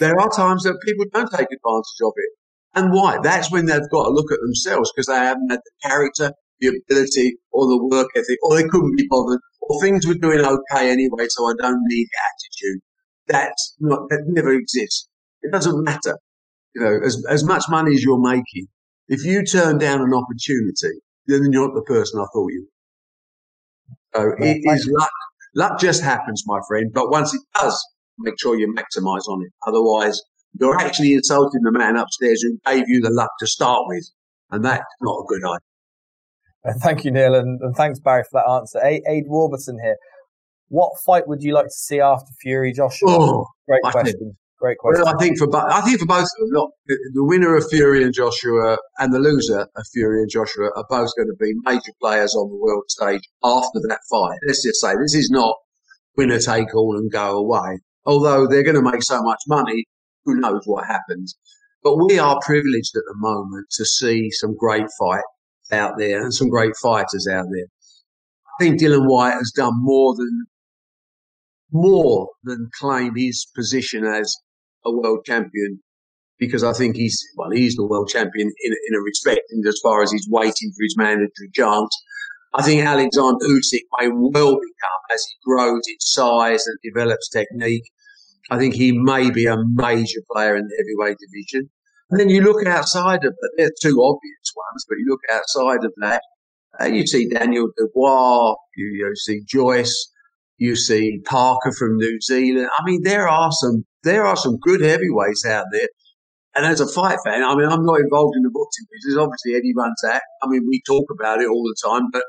there 0.00 0.18
are 0.18 0.30
times 0.30 0.64
that 0.64 0.78
people 0.84 1.06
don't 1.12 1.30
take 1.30 1.48
advantage 1.50 2.00
of 2.02 2.12
it. 2.16 2.30
And 2.74 2.92
why? 2.92 3.18
That's 3.22 3.50
when 3.50 3.66
they've 3.66 3.90
got 3.90 4.04
to 4.04 4.10
look 4.10 4.30
at 4.30 4.40
themselves 4.40 4.92
because 4.92 5.06
they 5.06 5.14
haven't 5.14 5.50
had 5.50 5.60
the 5.64 5.88
character, 5.88 6.32
the 6.60 6.68
ability, 6.68 7.38
or 7.50 7.66
the 7.66 7.82
work 7.90 8.08
ethic, 8.14 8.38
or 8.42 8.56
they 8.56 8.68
couldn't 8.68 8.96
be 8.96 9.06
bothered, 9.08 9.40
or 9.62 9.80
things 9.80 10.06
were 10.06 10.14
doing 10.14 10.40
okay 10.40 10.90
anyway, 10.90 11.26
so 11.28 11.46
I 11.46 11.54
don't 11.58 11.80
need 11.86 12.06
attitude. 12.28 12.80
That's 13.26 13.76
not, 13.80 14.08
that 14.10 14.22
never 14.26 14.52
exists. 14.52 15.08
It 15.42 15.52
doesn't 15.52 15.82
matter. 15.82 16.18
You 16.74 16.82
know, 16.82 17.00
as, 17.04 17.24
as 17.28 17.44
much 17.44 17.64
money 17.68 17.94
as 17.94 18.02
you're 18.02 18.20
making, 18.20 18.68
if 19.08 19.24
you 19.24 19.44
turn 19.44 19.78
down 19.78 20.02
an 20.02 20.12
opportunity, 20.14 21.00
then 21.26 21.50
you're 21.50 21.66
not 21.66 21.74
the 21.74 21.82
person 21.82 22.20
I 22.20 22.26
thought 22.32 22.48
you 22.48 22.66
were. 24.14 24.20
So 24.20 24.44
it 24.44 24.60
is 24.64 24.90
luck. 24.98 25.10
Luck 25.58 25.80
just 25.80 26.04
happens, 26.04 26.44
my 26.46 26.60
friend. 26.68 26.92
But 26.94 27.10
once 27.10 27.34
it 27.34 27.40
does, 27.60 27.76
make 28.16 28.38
sure 28.38 28.56
you 28.56 28.72
maximise 28.72 29.28
on 29.28 29.42
it. 29.42 29.52
Otherwise, 29.66 30.16
you're 30.58 30.78
actually 30.80 31.14
insulting 31.14 31.62
the 31.62 31.72
man 31.72 31.96
upstairs 31.96 32.42
who 32.42 32.58
gave 32.64 32.84
you 32.86 33.00
the 33.00 33.10
luck 33.10 33.30
to 33.40 33.46
start 33.48 33.82
with. 33.88 34.08
And 34.52 34.64
that's 34.64 34.84
not 35.00 35.16
a 35.18 35.24
good 35.26 35.44
idea. 35.44 35.58
Uh, 36.64 36.78
thank 36.80 37.04
you, 37.04 37.10
Neil, 37.10 37.34
and, 37.34 37.60
and 37.60 37.74
thanks, 37.74 37.98
Barry, 37.98 38.22
for 38.22 38.40
that 38.40 38.48
answer. 38.48 38.78
A- 38.78 39.02
Aid 39.08 39.24
Warburton 39.26 39.78
here. 39.82 39.96
What 40.68 40.92
fight 41.04 41.26
would 41.26 41.42
you 41.42 41.54
like 41.54 41.66
to 41.66 41.72
see 41.72 41.98
after 41.98 42.30
Fury 42.40 42.72
Joshua? 42.72 43.08
Oh, 43.10 43.46
Great 43.66 43.80
I 43.84 43.90
question. 43.90 44.36
Great 44.58 44.78
question. 44.78 45.04
Well, 45.04 45.14
I 45.14 45.18
think 45.18 45.38
for 45.38 45.54
I 45.54 45.80
think 45.82 46.00
for 46.00 46.06
both 46.06 46.22
of 46.22 46.50
them, 46.50 46.66
the, 46.86 46.98
the 47.14 47.24
winner 47.24 47.54
of 47.54 47.68
Fury 47.70 48.02
and 48.02 48.12
Joshua 48.12 48.76
and 48.98 49.14
the 49.14 49.20
loser 49.20 49.68
of 49.76 49.86
Fury 49.92 50.20
and 50.20 50.30
Joshua 50.30 50.70
are 50.74 50.84
both 50.90 51.10
going 51.16 51.28
to 51.28 51.36
be 51.38 51.52
major 51.62 51.92
players 52.00 52.34
on 52.34 52.50
the 52.50 52.56
world 52.56 52.84
stage 52.88 53.22
after 53.44 53.78
that 53.88 54.00
fight. 54.10 54.38
Let's 54.46 54.64
just 54.64 54.80
say 54.80 54.94
this 54.94 55.14
is 55.14 55.30
not 55.30 55.54
winner 56.16 56.40
take 56.40 56.74
all 56.74 56.96
and 56.96 57.10
go 57.10 57.38
away. 57.38 57.78
Although 58.04 58.48
they're 58.48 58.64
going 58.64 58.82
to 58.82 58.90
make 58.90 59.02
so 59.02 59.22
much 59.22 59.38
money, 59.46 59.84
who 60.24 60.34
knows 60.40 60.62
what 60.64 60.86
happens. 60.86 61.36
But 61.84 61.96
we 61.96 62.18
are 62.18 62.40
privileged 62.44 62.96
at 62.96 63.04
the 63.06 63.14
moment 63.14 63.66
to 63.72 63.84
see 63.84 64.30
some 64.32 64.56
great 64.56 64.86
fight 64.98 65.22
out 65.70 65.98
there 65.98 66.20
and 66.20 66.34
some 66.34 66.48
great 66.48 66.74
fighters 66.82 67.28
out 67.30 67.46
there. 67.52 67.66
I 67.66 68.64
think 68.64 68.80
Dillian 68.80 69.08
Whyte 69.08 69.34
has 69.34 69.52
done 69.54 69.74
more 69.76 70.16
than 70.16 70.46
more 71.70 72.30
than 72.42 72.70
claim 72.78 73.14
his 73.14 73.46
position 73.54 74.04
as 74.04 74.34
a 74.84 74.92
world 74.92 75.24
champion 75.24 75.80
because 76.38 76.62
I 76.62 76.72
think 76.72 76.96
he's 76.96 77.20
well, 77.36 77.50
he's 77.50 77.74
the 77.74 77.86
world 77.86 78.08
champion 78.08 78.48
in, 78.48 78.72
in 78.88 78.94
a 78.94 79.00
respect, 79.00 79.42
and 79.50 79.66
as 79.66 79.80
far 79.82 80.02
as 80.02 80.12
he's 80.12 80.28
waiting 80.30 80.72
for 80.76 80.82
his 80.82 80.96
mandatory 80.96 81.50
chance. 81.54 81.94
I 82.54 82.62
think 82.62 82.82
Alexander 82.82 83.44
Usyk 83.44 83.82
may 84.00 84.08
well 84.08 84.54
become, 84.54 85.00
as 85.12 85.22
he 85.28 85.36
grows 85.44 85.82
in 85.86 85.96
size 86.00 86.64
and 86.66 86.78
develops 86.82 87.28
technique, 87.28 87.84
I 88.50 88.56
think 88.56 88.74
he 88.74 88.92
may 88.92 89.30
be 89.30 89.44
a 89.44 89.56
major 89.74 90.20
player 90.32 90.56
in 90.56 90.66
the 90.66 90.76
heavyweight 90.78 91.18
division. 91.18 91.68
And 92.10 92.18
then 92.18 92.30
you 92.30 92.40
look 92.40 92.66
outside 92.66 93.24
of 93.24 93.34
that, 93.38 93.50
there 93.58 93.66
are 93.66 93.82
two 93.82 94.02
obvious 94.02 94.54
ones, 94.56 94.86
but 94.88 94.96
you 94.96 95.06
look 95.08 95.20
outside 95.30 95.84
of 95.84 95.92
that, 95.98 96.22
uh, 96.80 96.86
you 96.86 97.06
see 97.06 97.28
Daniel 97.28 97.68
Dubois, 97.76 98.54
you, 98.76 98.86
you 98.86 99.14
see 99.14 99.42
Joyce, 99.46 100.10
you 100.56 100.74
see 100.74 101.20
Parker 101.26 101.72
from 101.72 101.98
New 101.98 102.18
Zealand. 102.22 102.68
I 102.78 102.82
mean, 102.84 103.02
there 103.02 103.28
are 103.28 103.52
some 103.52 103.84
there 104.08 104.26
are 104.26 104.36
some 104.36 104.58
good 104.58 104.80
heavyweights 104.80 105.44
out 105.46 105.66
there. 105.72 105.88
And 106.54 106.66
as 106.66 106.80
a 106.80 106.88
fight 106.88 107.18
fan, 107.24 107.44
I 107.44 107.54
mean, 107.54 107.68
I'm 107.68 107.84
not 107.84 108.00
involved 108.00 108.34
in 108.36 108.42
the 108.42 108.50
boxing 108.50 108.86
business. 108.90 109.22
Obviously, 109.22 109.54
Eddie 109.54 109.74
runs 109.76 110.00
that. 110.02 110.22
I 110.42 110.48
mean, 110.48 110.66
we 110.66 110.82
talk 110.86 111.04
about 111.12 111.40
it 111.40 111.48
all 111.48 111.62
the 111.62 111.76
time. 111.84 112.08
But 112.10 112.24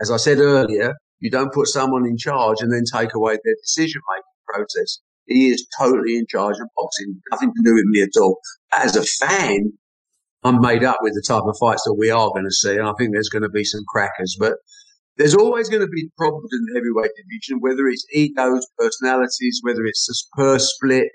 as 0.00 0.10
I 0.10 0.16
said 0.16 0.38
earlier, 0.38 0.94
you 1.20 1.30
don't 1.30 1.52
put 1.52 1.66
someone 1.68 2.06
in 2.06 2.16
charge 2.16 2.58
and 2.60 2.72
then 2.72 2.84
take 2.90 3.14
away 3.14 3.38
their 3.44 3.54
decision 3.62 4.00
making 4.08 4.24
process. 4.46 5.00
He 5.26 5.50
is 5.50 5.66
totally 5.78 6.16
in 6.16 6.26
charge 6.28 6.56
of 6.60 6.68
boxing, 6.76 7.20
nothing 7.30 7.52
to 7.52 7.62
do 7.64 7.74
with 7.74 7.86
me 7.86 8.02
at 8.02 8.20
all. 8.20 8.38
As 8.78 8.96
a 8.96 9.02
fan, 9.02 9.72
I'm 10.44 10.60
made 10.60 10.84
up 10.84 10.98
with 11.00 11.14
the 11.14 11.24
type 11.26 11.42
of 11.42 11.56
fights 11.58 11.82
that 11.84 11.96
we 11.98 12.10
are 12.10 12.30
going 12.30 12.44
to 12.44 12.52
see. 12.52 12.76
And 12.76 12.86
I 12.86 12.92
think 12.96 13.12
there's 13.12 13.28
going 13.28 13.42
to 13.42 13.48
be 13.48 13.64
some 13.64 13.82
crackers. 13.88 14.36
But 14.38 14.54
there's 15.16 15.34
always 15.34 15.68
going 15.68 15.82
to 15.82 15.88
be 15.88 16.10
problems 16.16 16.50
in 16.52 16.60
the 16.66 16.78
heavyweight 16.78 17.12
division, 17.16 17.58
whether 17.60 17.86
it's 17.88 18.06
egos, 18.12 18.66
personalities, 18.78 19.60
whether 19.62 19.84
it's 19.84 20.08
a 20.08 20.36
purse 20.36 20.74
split. 20.74 21.08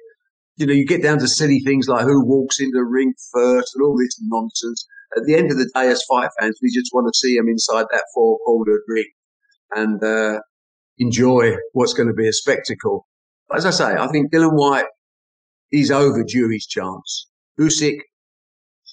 You 0.57 0.65
know, 0.65 0.73
you 0.73 0.85
get 0.85 1.03
down 1.03 1.19
to 1.19 1.27
silly 1.27 1.59
things 1.59 1.87
like 1.87 2.03
who 2.03 2.25
walks 2.25 2.59
in 2.59 2.71
the 2.71 2.83
ring 2.83 3.13
first 3.33 3.75
and 3.75 3.83
all 3.83 3.97
this 3.97 4.19
nonsense. 4.21 4.85
At 5.17 5.23
the 5.25 5.35
end 5.35 5.51
of 5.51 5.57
the 5.57 5.69
day, 5.75 5.89
as 5.89 6.03
fight 6.09 6.29
fans, 6.39 6.59
we 6.61 6.71
just 6.71 6.91
want 6.93 7.07
to 7.11 7.17
see 7.17 7.37
them 7.37 7.47
inside 7.47 7.85
that 7.91 8.05
four 8.13 8.37
cornered 8.45 8.81
ring 8.87 9.09
and 9.75 10.03
uh, 10.03 10.39
enjoy 10.97 11.55
what's 11.73 11.93
going 11.93 12.07
to 12.07 12.13
be 12.13 12.27
a 12.27 12.33
spectacle. 12.33 13.07
As 13.53 13.65
I 13.65 13.71
say, 13.71 13.95
I 13.95 14.07
think 14.07 14.31
Dillian 14.31 14.53
Whyte, 14.53 14.85
is 15.71 15.91
overdue 15.91 16.49
his 16.49 16.65
chance. 16.65 17.27
Usyk, 17.59 17.99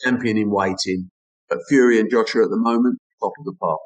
champion 0.05 0.39
in 0.39 0.51
waiting, 0.51 1.11
but 1.49 1.59
Fury 1.69 1.99
and 1.99 2.11
Joshua 2.11 2.45
at 2.45 2.51
the 2.51 2.57
moment, 2.57 2.99
top 3.21 3.33
of 3.39 3.45
the 3.45 3.55
park. 3.61 3.81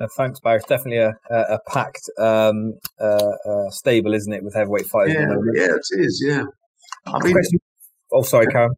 Uh, 0.00 0.08
thanks, 0.16 0.40
Barry. 0.40 0.56
It's 0.56 0.66
definitely 0.66 0.98
a, 0.98 1.12
a, 1.30 1.54
a 1.54 1.58
packed 1.68 2.08
um, 2.18 2.72
uh, 2.98 3.32
uh, 3.46 3.70
stable, 3.70 4.14
isn't 4.14 4.32
it, 4.32 4.42
with 4.42 4.54
heavyweight 4.54 4.86
fighters? 4.86 5.14
Yeah, 5.14 5.22
at 5.22 5.28
the 5.28 5.34
moment. 5.34 5.56
yeah, 5.56 5.66
it 5.66 6.00
is. 6.00 6.24
Yeah. 6.26 6.44
I 7.06 7.22
mean, 7.22 7.36
oh, 8.12 8.22
sorry, 8.22 8.46
Karen. 8.46 8.70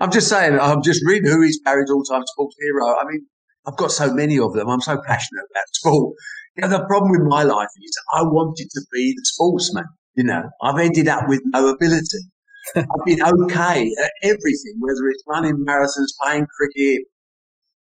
I'm 0.00 0.10
just 0.10 0.28
saying. 0.28 0.58
I'm 0.58 0.82
just 0.82 1.02
reading 1.04 1.30
who 1.30 1.42
is 1.42 1.60
Barry's 1.62 1.90
all-time 1.90 2.22
sports 2.26 2.56
hero. 2.58 2.96
I 2.98 3.04
mean, 3.04 3.26
I've 3.66 3.76
got 3.76 3.92
so 3.92 4.12
many 4.12 4.38
of 4.38 4.54
them. 4.54 4.68
I'm 4.68 4.80
so 4.80 4.98
passionate 5.06 5.44
about 5.50 5.64
sport. 5.74 6.14
You 6.56 6.62
know, 6.62 6.68
the 6.68 6.86
problem 6.86 7.10
with 7.10 7.28
my 7.28 7.42
life 7.42 7.68
is 7.82 7.98
I 8.14 8.22
wanted 8.22 8.68
to 8.70 8.80
be 8.92 9.12
the 9.12 9.22
sportsman. 9.24 9.84
You 10.14 10.24
know, 10.24 10.42
I've 10.62 10.78
ended 10.78 11.08
up 11.08 11.28
with 11.28 11.40
no 11.44 11.68
ability. 11.68 12.18
I've 12.76 13.04
been 13.04 13.22
okay 13.22 13.90
at 14.02 14.12
everything, 14.22 14.76
whether 14.78 15.06
it's 15.08 15.22
running 15.26 15.64
marathons, 15.66 16.12
playing 16.22 16.46
cricket. 16.56 17.02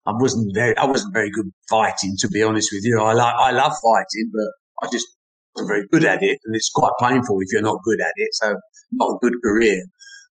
I 0.08 0.12
wasn't 0.13 0.56
very, 0.56 0.76
I 0.78 0.86
wasn't 0.86 1.13
very 1.13 1.30
good 1.30 1.52
fighting, 1.70 2.15
to 2.20 2.30
be 2.30 2.41
honest 2.41 2.70
with 2.72 2.86
you. 2.86 3.00
I 3.00 3.12
like, 3.12 3.36
I 3.38 3.52
love 3.52 3.74
fighting, 3.84 4.32
but 4.34 4.88
I 4.88 4.91
just 4.91 5.06
wasn't 5.54 5.70
very 5.70 5.88
good 5.91 6.06
at 6.06 6.24
it, 6.24 6.39
and 6.46 6.56
it's 6.56 6.72
quite 6.74 6.93
painful 7.02 7.38
if 7.41 7.52
you're 7.52 7.62
not 7.62 7.84
good 7.84 8.00
at 8.00 8.13
it. 8.15 8.30
So, 8.32 8.56
not 8.93 9.15
a 9.15 9.17
good 9.22 9.34
career. 9.43 9.84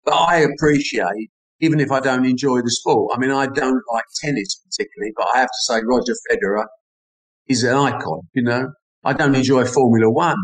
But 0.05 0.15
I 0.15 0.39
appreciate, 0.39 1.31
even 1.61 1.79
if 1.79 1.93
I 1.93 2.01
don't 2.01 2.25
enjoy 2.27 2.63
the 2.63 2.71
sport. 2.71 3.13
I 3.15 3.21
mean, 3.21 3.31
I 3.31 3.47
don't 3.47 3.81
like 3.93 4.05
tennis 4.21 4.57
particularly, 4.57 5.13
but 5.17 5.29
I 5.33 5.39
have 5.39 5.49
to 5.49 5.63
say 5.63 5.81
Roger 5.85 6.15
Federer 6.31 6.67
is 7.47 7.63
an 7.63 7.77
icon. 7.77 8.23
You 8.35 8.43
know, 8.43 8.73
I 9.05 9.13
don't 9.13 9.37
enjoy 9.37 9.67
Formula 9.67 10.11
One. 10.11 10.39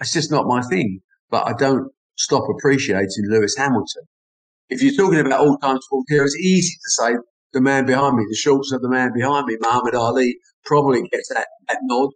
It's 0.00 0.12
just 0.12 0.30
not 0.30 0.46
my 0.46 0.60
thing. 0.60 1.00
But 1.30 1.46
I 1.46 1.54
don't 1.54 1.90
stop 2.16 2.44
appreciating 2.48 3.24
Lewis 3.28 3.56
Hamilton. 3.56 4.02
If 4.68 4.82
you're 4.82 4.94
talking 4.94 5.20
about 5.20 5.40
all-time 5.40 5.78
sport 5.80 6.04
heroes, 6.08 6.34
it's 6.34 6.44
easy 6.44 6.74
to 6.74 6.90
say 6.90 7.16
the 7.52 7.60
man 7.60 7.86
behind 7.86 8.16
me, 8.16 8.24
the 8.28 8.36
shorts 8.36 8.72
of 8.72 8.82
the 8.82 8.88
man 8.88 9.12
behind 9.14 9.46
me, 9.46 9.56
Muhammad 9.60 9.94
Ali, 9.94 10.36
probably 10.64 11.02
gets 11.08 11.28
that, 11.34 11.48
that 11.68 11.78
nod. 11.82 12.10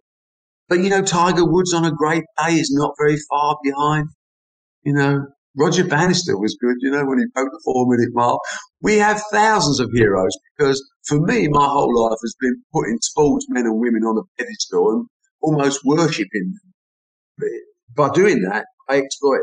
But 0.69 0.79
you 0.79 0.89
know, 0.89 1.01
Tiger 1.01 1.45
Woods 1.45 1.73
on 1.73 1.85
a 1.85 1.91
great 1.91 2.23
day 2.37 2.53
is 2.53 2.71
not 2.71 2.93
very 2.99 3.17
far 3.29 3.57
behind. 3.63 4.09
You 4.83 4.93
know, 4.93 5.27
Roger 5.57 5.83
Bannister 5.85 6.37
was 6.37 6.57
good, 6.59 6.77
you 6.79 6.91
know, 6.91 7.05
when 7.05 7.19
he 7.19 7.25
broke 7.33 7.51
the 7.51 7.61
four 7.63 7.85
minute 7.87 8.09
mile. 8.13 8.39
We 8.81 8.97
have 8.97 9.21
thousands 9.31 9.79
of 9.79 9.89
heroes 9.93 10.35
because 10.57 10.83
for 11.05 11.19
me, 11.19 11.47
my 11.47 11.65
whole 11.65 12.03
life 12.03 12.17
has 12.21 12.35
been 12.39 12.61
putting 12.73 12.97
sportsmen 13.01 13.65
and 13.65 13.79
women 13.79 14.03
on 14.03 14.17
a 14.17 14.41
pedestal 14.41 14.91
and 14.91 15.05
almost 15.41 15.81
worshipping 15.85 16.53
them. 16.53 16.73
But 17.37 18.09
by 18.09 18.13
doing 18.13 18.41
that, 18.43 18.65
I 18.89 18.97
exploit 18.97 19.41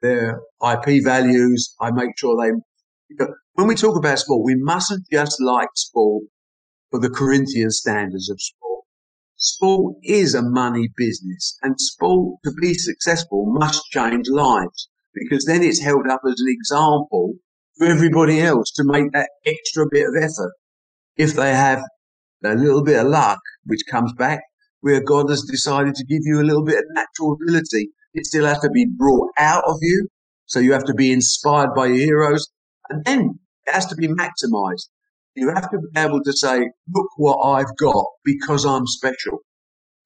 their 0.00 0.40
IP 0.62 1.04
values. 1.04 1.74
I 1.80 1.90
make 1.90 2.18
sure 2.18 2.36
they, 2.40 3.24
when 3.54 3.68
we 3.68 3.76
talk 3.76 3.96
about 3.96 4.18
sport, 4.18 4.44
we 4.44 4.56
mustn't 4.56 5.06
just 5.12 5.40
like 5.40 5.68
sport 5.76 6.24
for 6.90 7.00
the 7.00 7.10
Corinthian 7.10 7.70
standards 7.70 8.28
of 8.28 8.40
sport. 8.40 8.84
Sport 9.36 9.96
is 10.02 10.34
a 10.34 10.42
money 10.42 10.88
business 10.96 11.56
and 11.62 11.80
sport 11.80 12.40
to 12.44 12.52
be 12.60 12.74
successful 12.74 13.46
must 13.46 13.84
change 13.90 14.28
lives 14.28 14.88
because 15.12 15.44
then 15.44 15.62
it's 15.62 15.80
held 15.80 16.06
up 16.08 16.20
as 16.26 16.40
an 16.40 16.48
example 16.48 17.34
for 17.78 17.86
everybody 17.86 18.40
else 18.40 18.72
to 18.72 18.84
make 18.84 19.12
that 19.12 19.30
extra 19.46 19.86
bit 19.90 20.08
of 20.08 20.14
effort. 20.16 20.52
If 21.16 21.34
they 21.34 21.54
have 21.54 21.82
a 22.44 22.54
little 22.54 22.82
bit 22.82 22.98
of 22.98 23.06
luck, 23.06 23.38
which 23.64 23.82
comes 23.88 24.12
back 24.14 24.40
where 24.80 25.00
God 25.00 25.30
has 25.30 25.42
decided 25.42 25.94
to 25.94 26.04
give 26.04 26.20
you 26.22 26.40
a 26.40 26.44
little 26.44 26.64
bit 26.64 26.78
of 26.78 26.84
natural 26.90 27.36
ability, 27.40 27.90
it 28.14 28.26
still 28.26 28.46
has 28.46 28.58
to 28.60 28.70
be 28.70 28.86
brought 28.86 29.30
out 29.38 29.64
of 29.66 29.76
you. 29.80 30.08
So 30.46 30.58
you 30.58 30.72
have 30.72 30.84
to 30.84 30.94
be 30.94 31.12
inspired 31.12 31.74
by 31.74 31.86
your 31.86 31.96
heroes 31.96 32.48
and 32.88 33.04
then 33.04 33.38
it 33.66 33.72
has 33.72 33.86
to 33.86 33.96
be 33.96 34.08
maximized. 34.08 34.88
You 35.34 35.48
have 35.48 35.70
to 35.70 35.78
be 35.78 36.00
able 36.00 36.22
to 36.22 36.32
say, 36.32 36.70
look 36.92 37.08
what 37.16 37.38
I've 37.42 37.76
got 37.76 38.04
because 38.24 38.64
I'm 38.64 38.86
special, 38.86 39.40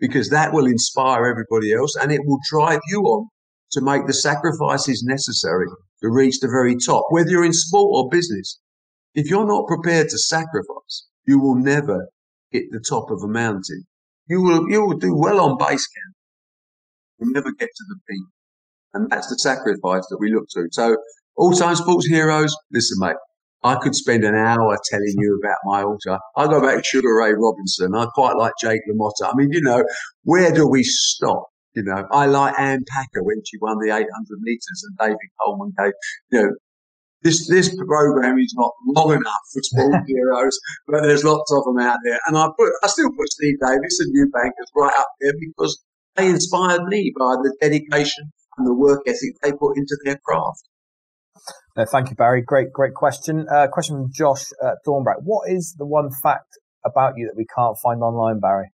because 0.01 0.31
that 0.31 0.53
will 0.53 0.67
inspire 0.67 1.27
everybody 1.27 1.73
else 1.73 1.97
and 1.97 2.11
it 2.11 2.21
will 2.25 2.39
drive 2.51 2.81
you 2.89 3.03
on 3.03 3.29
to 3.73 3.83
make 3.83 4.07
the 4.07 4.15
sacrifices 4.15 5.03
necessary 5.07 5.67
to 6.01 6.09
reach 6.09 6.41
the 6.41 6.49
very 6.49 6.77
top, 6.77 7.05
whether 7.11 7.29
you're 7.29 7.45
in 7.45 7.53
sport 7.53 7.91
or 7.93 8.09
business. 8.09 8.59
If 9.15 9.29
you're 9.29 9.47
not 9.47 9.67
prepared 9.67 10.09
to 10.09 10.19
sacrifice, 10.19 11.07
you 11.27 11.39
will 11.39 11.57
never 11.57 12.09
hit 12.51 12.65
the 12.71 12.83
top 12.89 13.11
of 13.11 13.23
a 13.23 13.29
mountain. 13.29 13.85
You 14.29 14.41
will, 14.41 14.71
you 14.71 14.87
will 14.87 14.97
do 14.97 15.15
well 15.15 15.41
on 15.41 15.59
base 15.59 15.87
camp. 15.87 16.15
You'll 17.19 17.33
never 17.33 17.53
get 17.53 17.69
to 17.69 17.85
the 17.89 17.97
peak. 18.09 18.25
And 18.95 19.11
that's 19.11 19.29
the 19.29 19.39
sacrifice 19.39 20.07
that 20.09 20.19
we 20.19 20.33
look 20.33 20.47
to. 20.51 20.69
So 20.71 20.97
all 21.37 21.53
time 21.53 21.77
sports 21.77 22.07
heroes, 22.07 22.55
listen, 22.73 22.99
mate, 23.01 23.17
I 23.65 23.75
could 23.77 23.95
spend 23.95 24.25
an 24.25 24.35
hour 24.35 24.79
telling 24.91 25.15
you 25.17 25.41
about 25.43 25.59
my 25.65 25.83
altar. 25.83 26.19
I 26.37 26.47
go 26.47 26.61
back 26.61 26.77
to 26.77 26.85
Sugar 26.85 27.15
Ray 27.17 27.33
Robinson. 27.33 27.95
I 27.95 28.07
quite 28.15 28.37
like 28.37 28.53
Jake 28.61 28.81
LaMotta. 28.89 29.33
I 29.33 29.35
mean, 29.35 29.51
you 29.51 29.61
know, 29.61 29.85
where 30.23 30.53
do 30.53 30.67
we 30.69 30.85
stop? 30.85 31.47
You 31.75 31.83
know, 31.83 32.07
I 32.13 32.27
like 32.27 32.59
Ann 32.59 32.85
Packer 32.89 33.23
when 33.23 33.43
she 33.45 33.59
won 33.61 33.79
the 33.79 33.95
800 33.95 34.07
meters 34.41 34.85
and 34.89 34.99
David 34.99 35.19
Coleman 35.41 35.73
gave, 35.79 35.93
you 36.31 36.43
know, 36.43 36.51
this, 37.23 37.49
this 37.49 37.75
program 37.75 38.39
is 38.39 38.55
not 38.57 38.73
long 38.87 39.13
enough 39.13 39.41
for 39.53 39.63
sport 39.63 40.03
heroes, 40.07 40.59
but 40.87 41.03
there's 41.03 41.25
lots 41.25 41.53
of 41.53 41.65
them 41.65 41.79
out 41.79 41.99
there. 42.05 42.19
And 42.27 42.39
I 42.39 42.47
put, 42.57 42.73
I 42.83 42.87
still 42.87 43.11
put 43.11 43.29
Steve 43.29 43.57
Davis 43.61 43.99
and 44.01 44.15
Eubanks 44.15 44.71
right 44.77 44.95
up 44.97 45.09
there 45.21 45.35
because 45.41 45.83
they 46.15 46.29
inspired 46.29 46.85
me 46.85 47.13
by 47.19 47.35
the 47.43 47.57
dedication 47.61 48.31
and 48.57 48.67
the 48.67 48.75
work 48.75 49.03
ethic 49.07 49.35
they 49.43 49.53
put 49.53 49.77
into 49.77 49.97
their 50.05 50.19
craft. 50.25 50.63
No, 51.79 51.85
thank 51.85 52.11
you, 52.11 52.17
Barry. 52.17 52.43
Great, 52.43 52.73
great 52.73 52.95
question. 52.95 53.47
Uh, 53.49 53.69
question 53.69 53.95
from 53.95 54.13
Josh 54.13 54.47
uh, 54.61 54.73
Thornbrack. 54.85 55.23
What 55.23 55.49
is 55.49 55.77
the 55.79 55.87
one 55.87 56.11
fact 56.25 56.59
about 56.85 57.13
you 57.17 57.29
that 57.29 57.37
we 57.37 57.47
can't 57.55 57.77
find 57.81 58.03
online, 58.03 58.41
Barry? 58.41 58.73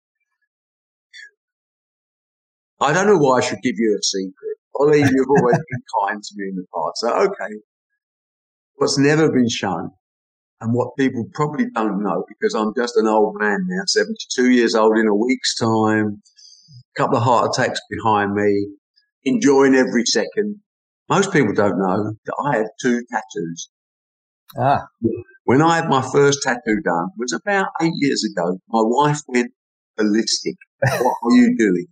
I 2.81 2.95
don't 2.95 3.07
know 3.07 3.19
why 3.19 3.39
I 3.39 3.41
should 3.43 3.61
give 3.63 3.75
you 3.77 3.95
a 4.01 4.03
secret. 4.03 4.57
Ollie, 4.77 5.01
you've 5.01 5.29
always 5.29 5.57
been 5.57 5.83
kind 6.09 6.23
to 6.23 6.35
me 6.37 6.49
in 6.49 6.57
the 6.57 6.65
past. 6.75 6.97
So, 6.97 7.15
okay. 7.27 7.55
What's 8.77 8.97
never 8.97 9.31
been 9.31 9.51
shown 9.51 9.91
and 10.63 10.73
what 10.73 10.97
people 10.99 11.27
probably 11.35 11.67
don't 11.75 12.03
know 12.03 12.25
because 12.27 12.55
I'm 12.55 12.73
just 12.75 12.97
an 12.97 13.07
old 13.07 13.37
man 13.39 13.67
now, 13.69 13.83
72 13.87 14.51
years 14.51 14.75
old 14.75 14.97
in 14.97 15.09
a 15.09 15.15
week's 15.15 15.55
time, 15.57 16.23
a 16.97 16.99
couple 16.99 17.19
of 17.19 17.23
heart 17.23 17.51
attacks 17.55 17.81
behind 17.91 18.33
me, 18.33 18.69
enjoying 19.25 19.75
every 19.75 20.07
second. 20.07 20.61
Most 21.09 21.33
people 21.33 21.53
don't 21.53 21.79
know 21.79 22.15
that 22.25 22.35
I 22.45 22.57
have 22.59 22.67
two 22.81 23.03
tattoos. 23.11 23.69
Ah. 24.59 24.87
When 25.45 25.61
I 25.61 25.77
had 25.77 25.89
my 25.89 26.01
first 26.01 26.41
tattoo 26.43 26.81
done, 26.83 27.09
it 27.11 27.19
was 27.19 27.33
about 27.33 27.69
eight 27.83 27.93
years 27.97 28.25
ago. 28.25 28.59
My 28.69 28.83
wife 28.83 29.21
went 29.29 29.53
ballistic. 29.97 30.57
What 30.81 31.17
are 31.25 31.37
you 31.37 31.57
doing? 31.57 31.87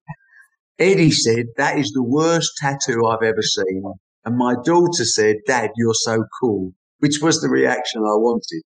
Eddie 0.78 1.10
said, 1.10 1.46
That 1.56 1.78
is 1.78 1.92
the 1.92 2.02
worst 2.02 2.50
tattoo 2.58 3.06
I've 3.06 3.22
ever 3.22 3.42
seen. 3.42 3.82
And 4.24 4.36
my 4.36 4.54
daughter 4.64 5.04
said, 5.04 5.36
Dad, 5.46 5.70
you're 5.76 5.94
so 5.94 6.24
cool, 6.40 6.72
which 6.98 7.20
was 7.20 7.40
the 7.40 7.48
reaction 7.48 8.02
I 8.02 8.16
wanted. 8.16 8.62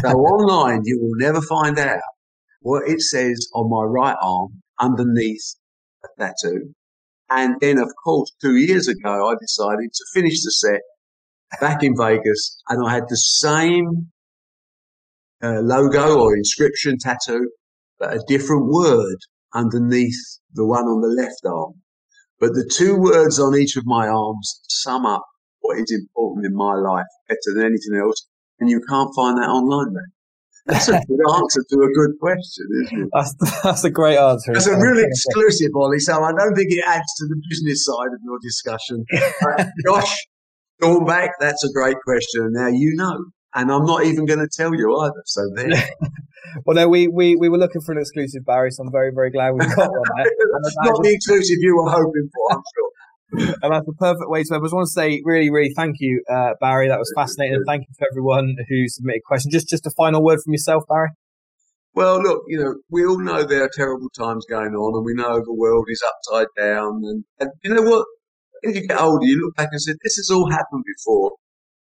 So 0.00 0.08
online, 0.10 0.82
you 0.84 0.98
will 1.00 1.16
never 1.16 1.40
find 1.40 1.78
out 1.78 2.00
what 2.60 2.88
it 2.88 3.00
says 3.00 3.48
on 3.54 3.70
my 3.70 3.84
right 3.84 4.16
arm 4.20 4.62
underneath 4.80 5.56
a 6.04 6.08
tattoo. 6.18 6.74
And 7.36 7.56
then, 7.60 7.78
of 7.78 7.90
course, 8.04 8.30
two 8.40 8.56
years 8.56 8.86
ago, 8.86 9.28
I 9.28 9.34
decided 9.40 9.92
to 9.92 10.04
finish 10.14 10.42
the 10.42 10.50
set 10.50 10.80
back 11.60 11.82
in 11.82 11.96
Vegas 11.96 12.62
and 12.68 12.86
I 12.86 12.92
had 12.92 13.04
the 13.08 13.16
same 13.16 14.10
uh, 15.42 15.60
logo 15.60 16.20
or 16.20 16.36
inscription 16.36 16.96
tattoo, 16.98 17.50
but 17.98 18.14
a 18.14 18.24
different 18.28 18.66
word 18.66 19.16
underneath 19.52 20.38
the 20.52 20.64
one 20.64 20.84
on 20.84 21.00
the 21.00 21.08
left 21.08 21.44
arm. 21.44 21.74
But 22.38 22.54
the 22.54 22.68
two 22.72 22.96
words 22.96 23.40
on 23.40 23.56
each 23.56 23.76
of 23.76 23.84
my 23.84 24.06
arms 24.06 24.60
sum 24.68 25.04
up 25.04 25.24
what 25.60 25.78
is 25.78 25.90
important 25.90 26.46
in 26.46 26.54
my 26.54 26.74
life 26.74 27.06
better 27.28 27.54
than 27.54 27.64
anything 27.64 27.98
else. 28.00 28.26
And 28.60 28.70
you 28.70 28.80
can't 28.88 29.14
find 29.16 29.38
that 29.38 29.48
online, 29.48 29.92
man. 29.92 30.12
That's 30.66 30.88
a 30.88 30.92
good 30.92 31.20
answer 31.34 31.62
to 31.68 31.76
a 31.76 31.92
good 31.92 32.18
question, 32.18 32.66
isn't 32.84 33.02
it? 33.02 33.08
That's, 33.12 33.34
that's 33.62 33.84
a 33.84 33.90
great 33.90 34.16
answer. 34.16 34.54
That's 34.54 34.66
a 34.66 34.76
really 34.76 35.02
exclusive, 35.02 35.70
Ollie. 35.74 35.98
So 35.98 36.22
I 36.22 36.32
don't 36.32 36.54
think 36.54 36.72
it 36.72 36.84
adds 36.86 37.12
to 37.18 37.26
the 37.26 37.40
business 37.50 37.84
side 37.84 38.14
of 38.14 38.20
your 38.24 38.38
discussion. 38.42 39.04
uh, 39.58 39.64
Josh, 39.86 40.16
back, 41.06 41.30
that's 41.38 41.64
a 41.64 41.72
great 41.72 41.96
question. 42.04 42.52
Now 42.52 42.68
you 42.68 42.94
know. 42.94 43.26
And 43.56 43.70
I'm 43.70 43.86
not 43.86 44.04
even 44.04 44.26
going 44.26 44.40
to 44.40 44.48
tell 44.48 44.74
you 44.74 44.98
either. 45.00 45.22
So 45.26 45.48
there. 45.54 45.68
well, 46.66 46.74
no, 46.74 46.88
we, 46.88 47.06
we, 47.06 47.36
we 47.36 47.48
were 47.48 47.58
looking 47.58 47.80
for 47.80 47.92
an 47.92 47.98
exclusive, 47.98 48.44
Barry, 48.44 48.72
so 48.72 48.82
I'm 48.82 48.90
very, 48.90 49.12
very 49.14 49.30
glad 49.30 49.52
we 49.52 49.60
got 49.60 49.90
one. 49.90 50.02
Not 50.82 51.02
the 51.02 51.12
exclusive 51.12 51.58
you 51.60 51.76
were 51.76 51.88
hoping 51.88 52.28
for, 52.34 52.52
I'm 52.52 52.62
sure. 52.74 52.90
And 53.38 53.72
that's 53.72 53.86
the 53.86 53.94
perfect 53.98 54.28
way 54.28 54.42
to. 54.42 54.54
end. 54.54 54.62
I 54.62 54.64
just 54.66 54.74
want 54.74 54.86
to 54.86 54.92
say, 54.92 55.20
really, 55.24 55.50
really, 55.50 55.72
thank 55.74 55.96
you, 56.00 56.22
uh, 56.30 56.54
Barry. 56.60 56.88
That 56.88 56.98
was 56.98 57.12
fascinating. 57.16 57.56
And 57.56 57.64
thank 57.66 57.82
you 57.82 57.94
to 57.98 58.06
everyone 58.10 58.56
who 58.68 58.88
submitted 58.88 59.22
questions. 59.26 59.52
Just, 59.52 59.68
just 59.68 59.86
a 59.86 59.90
final 59.96 60.22
word 60.22 60.40
from 60.44 60.52
yourself, 60.52 60.84
Barry. 60.88 61.08
Well, 61.94 62.20
look, 62.20 62.42
you 62.48 62.58
know, 62.58 62.74
we 62.90 63.06
all 63.06 63.20
know 63.20 63.44
there 63.44 63.62
are 63.62 63.70
terrible 63.72 64.08
times 64.18 64.44
going 64.50 64.74
on, 64.74 64.96
and 64.96 65.04
we 65.04 65.14
know 65.14 65.38
the 65.38 65.54
world 65.54 65.86
is 65.88 66.02
upside 66.04 66.48
down. 66.56 67.02
And, 67.04 67.24
and 67.38 67.50
you 67.62 67.72
know 67.72 67.82
what? 67.82 68.06
As 68.66 68.74
you 68.74 68.86
get 68.86 69.00
older, 69.00 69.24
you 69.24 69.40
look 69.44 69.54
back 69.54 69.68
and 69.70 69.80
say, 69.80 69.92
"This 70.02 70.16
has 70.16 70.30
all 70.30 70.50
happened 70.50 70.82
before." 70.84 71.32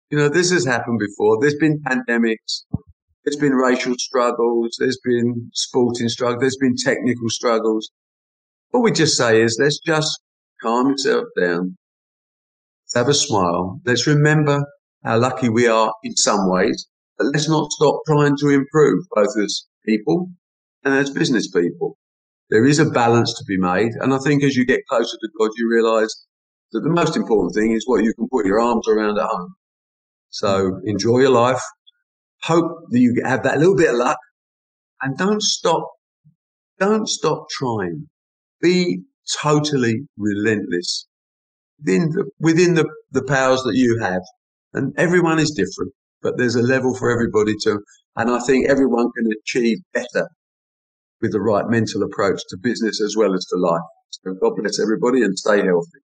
You 0.10 0.17
know, 0.17 0.30
this 0.30 0.52
has 0.52 0.65
happened 0.65 1.00
before. 1.00 1.39
There's 1.39 1.56
been 1.56 1.82
pandemics. 1.82 2.63
There's 3.24 3.38
been 3.38 3.54
racial 3.54 3.95
struggles. 3.98 4.76
There's 4.80 5.00
been 5.04 5.50
sporting 5.54 6.10
struggles. 6.10 6.41
There's 6.41 6.58
been 6.60 6.76
technical 6.76 7.30
struggles. 7.30 7.89
What 8.71 8.84
we 8.84 8.91
just 8.91 9.15
say 9.17 9.41
is, 9.41 9.58
let's 9.62 9.80
just 9.80 10.19
calm 10.62 10.89
yourself 10.89 11.26
down. 11.39 11.78
Let's 12.84 12.96
have 12.96 13.08
a 13.10 13.13
smile. 13.13 13.79
Let's 13.86 14.08
remember 14.08 14.65
how 15.04 15.17
lucky 15.19 15.50
we 15.50 15.67
are 15.67 15.94
in 16.04 16.15
some 16.15 16.50
ways, 16.50 16.88
but 17.17 17.27
let's 17.34 17.50
not 17.50 17.71
stop 17.71 18.02
trying 18.08 18.36
to 18.38 18.50
improve 18.50 19.06
both 19.12 19.38
as 19.44 19.65
people 19.86 20.29
and 20.84 20.94
as 20.94 21.10
business 21.10 21.50
people. 21.50 21.98
There 22.50 22.65
is 22.65 22.79
a 22.79 22.90
balance 22.90 23.34
to 23.34 23.44
be 23.48 23.58
made. 23.58 23.92
And 24.00 24.13
I 24.13 24.19
think 24.19 24.44
as 24.44 24.56
you 24.56 24.65
get 24.65 24.86
closer 24.88 25.17
to 25.17 25.29
God, 25.40 25.52
you 25.58 25.69
realize 25.69 26.15
that 26.71 26.82
the 26.82 26.90
most 26.90 27.15
important 27.15 27.56
thing 27.56 27.71
is 27.71 27.88
what 27.88 28.04
you 28.04 28.13
can 28.13 28.27
put 28.32 28.46
your 28.46 28.60
arms 28.60 28.88
around 28.88 29.17
at 29.17 29.25
home. 29.25 29.56
So 30.29 30.79
enjoy 30.86 31.19
your 31.19 31.32
life. 31.32 31.62
Hope 32.44 32.90
that 32.92 33.00
you 33.00 33.21
have 33.25 33.44
that 33.44 33.58
little 33.58 33.75
bit 33.75 33.90
of 33.90 33.96
luck 33.96 34.19
and 35.02 35.17
don't 35.17 35.42
stop. 35.42 35.90
Don't 36.79 37.08
stop 37.08 37.48
trying. 37.50 38.10
Be 38.62 39.04
totally 39.42 40.08
relentless 40.17 41.08
within 41.80 42.10
the, 42.10 42.30
within 42.40 42.76
the, 42.76 42.90
the 43.12 43.23
powers 43.23 43.63
that 43.63 43.76
you 43.76 44.00
have. 44.02 44.21
And 44.73 44.94
everyone 44.98 45.40
is 45.40 45.52
different, 45.52 45.94
but 46.21 46.38
there's 46.38 46.56
a 46.56 46.62
level 46.62 46.96
for 46.96 47.12
everybody 47.12 47.56
to, 47.63 47.80
and 48.15 48.30
I 48.30 48.40
think 48.40 48.69
everyone 48.69 49.10
can 49.17 49.30
achieve 49.42 49.80
better 49.94 50.28
with 51.21 51.32
the 51.32 51.42
right 51.42 51.65
mental 51.67 52.04
approach 52.04 52.42
to 52.50 52.58
business 52.58 53.02
as 53.02 53.15
well 53.17 53.34
as 53.34 53.46
to 53.46 53.58
life. 53.58 53.82
So 54.12 54.34
God 54.42 54.54
bless 54.58 54.80
everybody 54.80 55.23
and 55.23 55.38
stay 55.38 55.63
healthy. 55.63 56.06